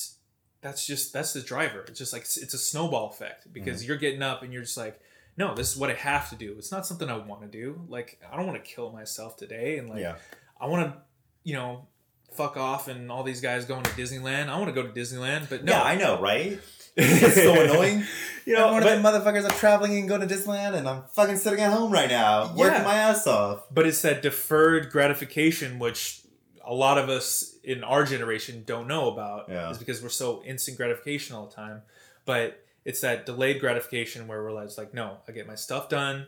[0.61, 1.85] that's just that's the driver.
[1.87, 3.87] It's just like it's, it's a snowball effect because mm-hmm.
[3.87, 4.99] you're getting up and you're just like,
[5.37, 6.55] no, this is what I have to do.
[6.57, 7.81] It's not something I want to do.
[7.87, 10.15] Like I don't want to kill myself today, and like yeah.
[10.59, 11.01] I want to,
[11.43, 11.87] you know,
[12.33, 14.49] fuck off and all these guys going to Disneyland.
[14.49, 16.59] I want to go to Disneyland, but no, Yeah, I know, right?
[16.95, 18.03] It's so annoying.
[18.45, 21.37] You know, one of them motherfuckers are traveling and going to Disneyland, and I'm fucking
[21.37, 22.83] sitting at home right now, working Yeah.
[22.83, 23.63] my ass off.
[23.71, 26.21] but it's that deferred gratification which
[26.69, 29.71] a lot of us in our generation don't know about Yeah.
[29.71, 31.81] is because we're so instant gratification all the time
[32.25, 36.27] but it's that delayed gratification where we're like, like no i get my stuff done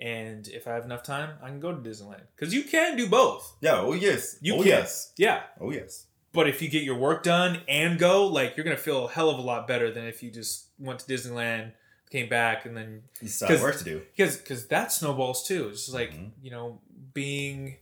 [0.00, 3.06] and if i have enough time i can go to disneyland because you can do
[3.08, 3.80] both Yeah.
[3.80, 4.36] Oh yes.
[4.40, 4.66] You oh can.
[4.66, 5.12] yes.
[5.16, 6.06] yeah Oh yes.
[6.32, 9.28] but if you get your work done and go like you're gonna feel a hell
[9.30, 11.72] of a lot better than if you just went to disneyland
[12.10, 14.02] came back and then You still have work to do.
[14.16, 15.68] because because that snowballs too.
[15.68, 16.30] It's just like Mhm.
[16.42, 16.80] you know
[17.14, 17.76] being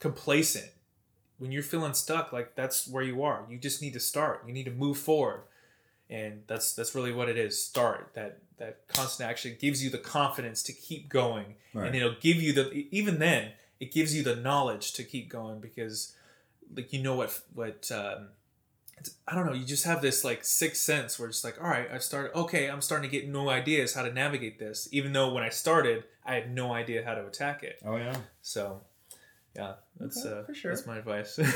[0.00, 0.68] complacent
[1.44, 2.32] when you're feeling stuck.
[2.32, 3.44] Like that's where you are.
[3.48, 4.42] You just need to start.
[4.46, 5.42] You need to move forward,
[6.10, 7.62] and that's that's really what it is.
[7.62, 11.86] Start that that constant action gives you the confidence to keep going, Right.
[11.86, 15.60] and it'll give you the even then it gives you the knowledge to keep going
[15.60, 16.16] because
[16.74, 17.90] like you know what what.
[17.94, 18.28] Um,
[18.96, 19.52] it's, I don't know.
[19.52, 22.32] You just have this like sixth sense where it's like, all right, I started.
[22.38, 24.88] Okay, I'm starting to get no ideas how to navigate this.
[24.92, 27.80] Even though when I started, I had no idea how to attack it.
[27.84, 28.16] Oh yeah.
[28.40, 28.82] So,
[29.56, 30.74] yeah, that's Okay, uh, for sure.
[30.74, 31.38] that's my advice.
[31.38, 31.54] okay.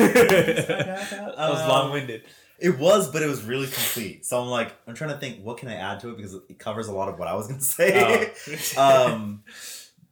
[0.68, 2.22] that was Um, long winded.
[2.58, 4.26] It was, but it was really complete.
[4.26, 6.58] So I'm like, I'm trying to think, what can I add to it because it
[6.58, 8.32] covers a lot of what I was gonna say.
[8.76, 9.44] um,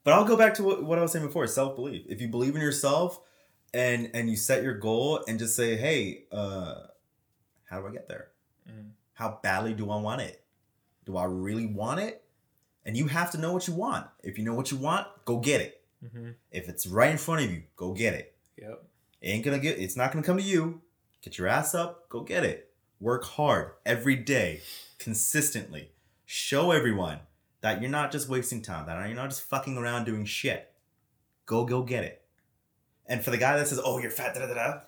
[0.04, 2.06] but I'll go back to what, what I was saying before: self belief.
[2.08, 3.20] If you believe in yourself,
[3.74, 6.74] and and you set your goal and just say, hey, uh,
[7.68, 8.28] how do I get there?
[8.70, 8.90] Mm.
[9.14, 10.42] How badly do I want it?
[11.04, 12.22] Do I really want it?
[12.84, 14.06] And you have to know what you want.
[14.22, 15.82] If you know what you want, go get it.
[16.00, 18.36] Hmm If it's right in front of you, go get it.
[18.56, 18.84] Yep.
[19.20, 20.82] It ain't gonna get it's not gonna come to you.
[21.22, 22.70] Get your ass up, go get it.
[23.00, 24.60] Work hard every day,
[24.98, 25.90] consistently.
[26.24, 27.20] Show everyone
[27.60, 30.72] that you're not just wasting time, that you're not just fucking around doing shit.
[31.46, 32.22] Go go get it.
[33.06, 34.80] And for the guy that says, Oh, you're fat, da da da da,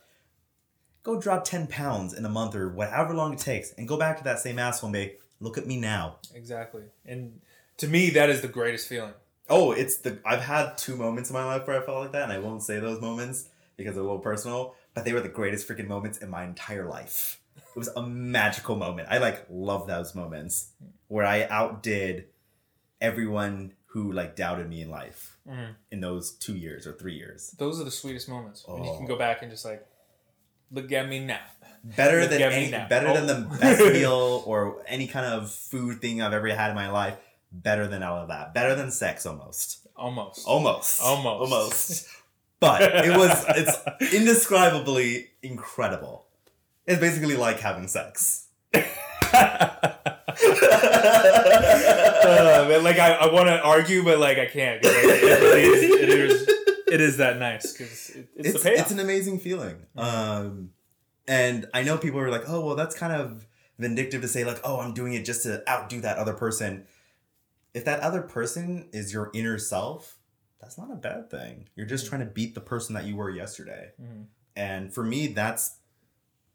[1.02, 4.18] go drop 10 pounds in a month or whatever long it takes, and go back
[4.18, 6.16] to that same asshole and be, look at me now.
[6.34, 6.82] Exactly.
[7.06, 7.40] And
[7.78, 9.14] to me, that is the greatest feeling.
[9.51, 12.24] Oh, it's the I've had two moments in my life where I felt like that,
[12.24, 15.28] and I won't say those moments because they're a little personal, but they were the
[15.28, 17.40] greatest freaking moments in my entire life.
[17.57, 19.09] It was a magical moment.
[19.11, 20.70] I like love those moments
[21.09, 22.26] where I outdid
[23.01, 25.74] everyone who like doubted me in life Mhm.
[25.90, 27.53] in those two years or three years.
[27.59, 28.96] Those are the sweetest moments when you Oh.
[28.99, 29.86] can go back and just like,
[30.70, 31.40] look at me now.
[31.84, 33.49] Better Look than any, better than Oh.
[33.55, 37.16] the best meal or any kind of food thing I've ever had in my life.
[37.51, 38.55] Better than all of that.
[38.55, 39.86] Better than sex almost.
[39.96, 40.46] Almost.
[40.46, 41.03] Almost.
[41.03, 41.53] Almost.
[41.53, 42.09] Almost.
[42.61, 46.26] But it was it's indescribably incredible.
[46.86, 48.46] It's basically like having sex.
[52.28, 54.84] Uh, man, like I, I want to argue, but like I can't.
[54.84, 56.49] like, it, really is, it is.
[56.90, 59.86] It is that nice because it, it's, It's, it's an amazing feeling.
[59.96, 60.70] Um
[61.26, 63.46] and I know people are like, "Oh, well that's kind of
[63.78, 66.86] vindictive to say like, "Oh, I'm doing it just to outdo that other person."
[67.75, 70.19] If that other person is your inner self,
[70.61, 71.69] that's not a bad thing.
[71.77, 73.93] You're just trying to beat the person that you were yesterday.
[74.01, 74.27] Mhm.
[74.57, 75.77] And for me, that's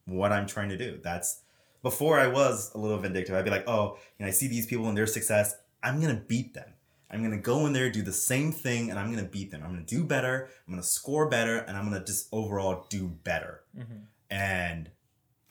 [0.06, 1.00] what I'm trying to do.
[1.02, 1.42] That's
[1.82, 3.36] before I was a little vindictive.
[3.36, 5.56] I'd be like, oh, you know, I see these people and their success.
[5.82, 6.74] I'm gonna beat them.
[7.10, 9.62] I'm gonna go in there, do the same thing, and I'm gonna beat them.
[9.64, 10.50] I'm gonna do better.
[10.68, 13.64] I'm gonna score better, and I'm gonna just overall do better.
[13.78, 14.06] Mhm.
[14.30, 14.92] And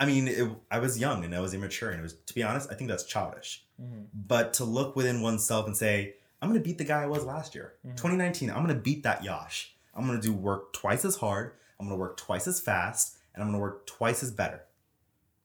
[0.00, 2.42] I mean, it, I was young and I was immature, and it was, to be
[2.42, 3.64] honest, I think that's childish.
[3.82, 4.06] Mhm.
[4.14, 7.54] But to look within oneself and say, I'm gonna beat the guy I was last
[7.54, 7.96] year, Mhm.
[7.96, 8.50] 2019.
[8.50, 9.74] I'm gonna beat that Yash.
[9.94, 11.52] I'm gonna do work twice as hard.
[11.78, 14.62] I'm gonna work twice as fast, and I'm gonna work twice as better.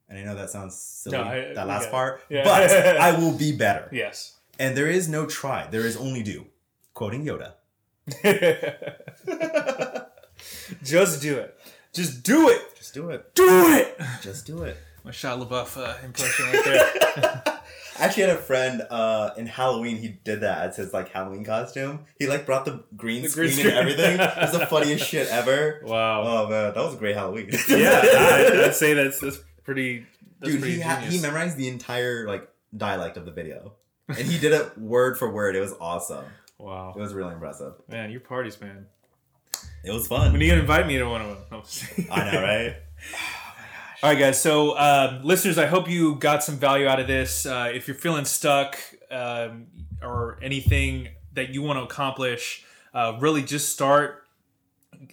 [0.09, 2.43] And I know that sounds silly, No, I- that last get part, Yeah.
[2.43, 2.71] but
[3.01, 3.89] I will be better.
[3.91, 4.33] Yes.
[4.59, 5.67] And there is no try.
[5.67, 6.45] There is only do.
[6.93, 7.53] Quoting Yoda.
[10.83, 11.59] Just do it.
[11.93, 12.61] Just do it.
[12.75, 13.33] Just do it.
[13.35, 13.99] Do it.
[14.21, 14.77] Just do it.
[15.03, 17.43] My Shia LaBeouf uh, impression right there.
[17.99, 19.97] I actually had a friend uh, in Halloween.
[19.97, 22.05] He did that as his like Halloween costume.
[22.19, 23.75] He like brought the green The screen, green screen.
[23.75, 24.19] and everything.
[24.19, 25.81] It was the funniest shit ever.
[25.85, 26.23] wow.
[26.25, 27.49] Oh man, that was a great Halloween.
[27.69, 30.05] yeah, I, I'd say that's that's pretty.
[30.39, 33.73] That's dude, pretty he ha- he memorized the entire like dialect of the video.
[34.07, 35.55] and he did it word for word.
[35.55, 36.25] It was awesome.
[36.59, 36.93] Wow.
[36.95, 37.73] It was really impressive.
[37.87, 38.85] Man, your parties, man.
[39.83, 40.31] It was fun.
[40.31, 41.37] When are you gonna invite me to one of them?
[41.51, 42.11] No, I'm just kidding.
[42.11, 42.75] I know, right?
[44.03, 44.39] All right, guys.
[44.39, 47.47] So, um, listeners, I hope you got some value out of this.
[47.47, 48.77] Uh, if you're feeling stuck
[49.09, 49.65] um,
[50.03, 54.27] or anything that you want to accomplish, uh, really just start.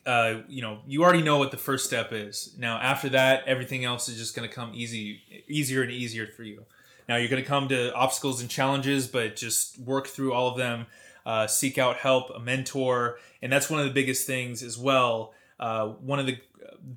[0.05, 2.55] Uh, you know, you already know what the first step is.
[2.59, 6.43] Now, after that, everything else is just going to come easy, easier and easier for
[6.43, 6.66] you.
[7.09, 10.59] Now, you're going to come to obstacles and challenges, but just work through all of
[10.59, 10.89] them.
[11.24, 15.32] Uh, seek out help, a mentor, and that's one of the biggest things as well.
[15.59, 16.39] Uh, one of the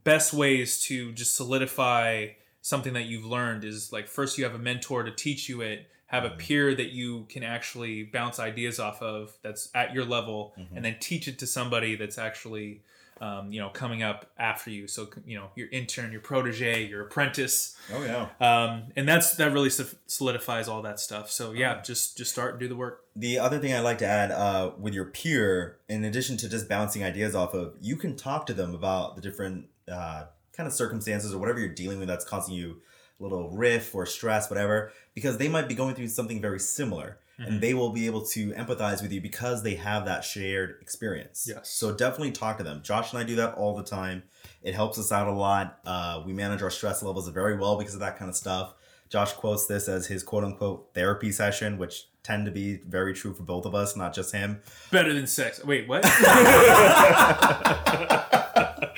[0.04, 2.28] best ways to just solidify
[2.62, 5.88] something that you've learned is like first you have a mentor to teach you it
[6.08, 10.54] have a peer that you can actually bounce ideas off of that's at your level
[10.74, 12.82] and then teach it to somebody that's actually
[13.20, 14.88] um, you know coming up after you.
[14.88, 17.76] So you know your intern your protege your apprentice.
[17.94, 18.28] Oh yeah.
[18.40, 21.30] um, and that's that really solidifies all that stuff.
[21.32, 23.04] So yeah just just start and do the work.
[23.16, 26.70] The other thing I'd like to add uh, with your peer, in addition to just
[26.70, 30.74] bouncing ideas off of, you can talk to them about the different uh, kind of
[30.74, 32.82] circumstances or whatever you're dealing with that's causing you
[33.20, 37.20] a little riff or stress, whatever, because they might be going through something very similar.
[37.40, 41.46] And they will be able to empathize with you because they have that shared experience.
[41.48, 41.70] Yes.
[41.70, 42.82] So definitely talk to them.
[42.82, 44.24] Josh and I do that all the time.
[44.64, 45.78] It helps us out a lot.
[45.86, 48.74] Uh, we manage our stress levels very well because of that kind of stuff.
[49.10, 53.36] Josh quotes this as his quote unquote therapy session, which tend to be very true
[53.36, 54.60] for both of us, not just him.
[54.90, 56.04] better than sex wait what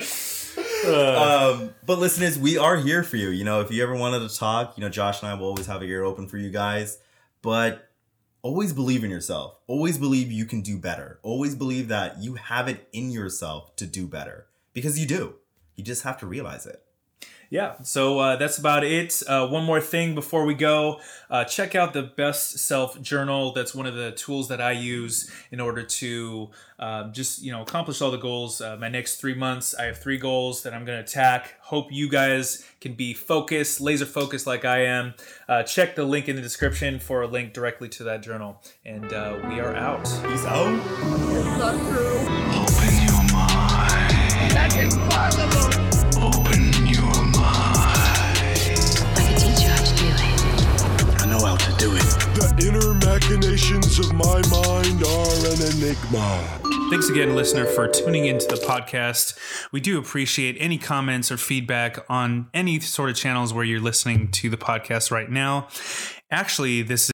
[0.94, 3.30] Um, but listeners, we are here for you.
[3.30, 5.66] You know, if you ever wanted to talk, you know, Josh and I will always
[5.66, 6.98] have a ear open for you guys.
[7.42, 7.90] But
[8.42, 9.56] always believe in yourself.
[9.66, 11.18] Always believe you can do better.
[11.22, 15.34] Always believe that you have it in yourself to do better because you do.
[15.76, 16.82] You just have to realize it.
[17.50, 19.22] Yeah, so uh, that's about it.
[19.26, 23.52] Uh, one more thing before we go uh, check out the Best Self Journal.
[23.52, 27.62] That's one of the tools that I use in order to um, just you know
[27.62, 28.60] accomplish all the goals.
[28.60, 31.54] Uh, my next three months, I have three goals that I'm going to attack.
[31.60, 35.14] Hope you guys can be focused, laser focused like I am.
[35.48, 39.12] Uh, check the link in the description for a link directly to that journal, and
[39.12, 40.04] uh, we are out.
[40.04, 40.66] Peace out.
[42.52, 44.52] Open your mind.
[44.52, 45.89] That's impossible!
[52.66, 56.60] Inner machinations of my mind are an enigma.
[56.90, 59.38] Thanks again, listener, for tuning into the podcast.
[59.70, 64.28] We do appreciate any comments or feedback on any sort of channels where you're listening
[64.32, 65.68] to the podcast right now.
[66.32, 67.08] Actually, this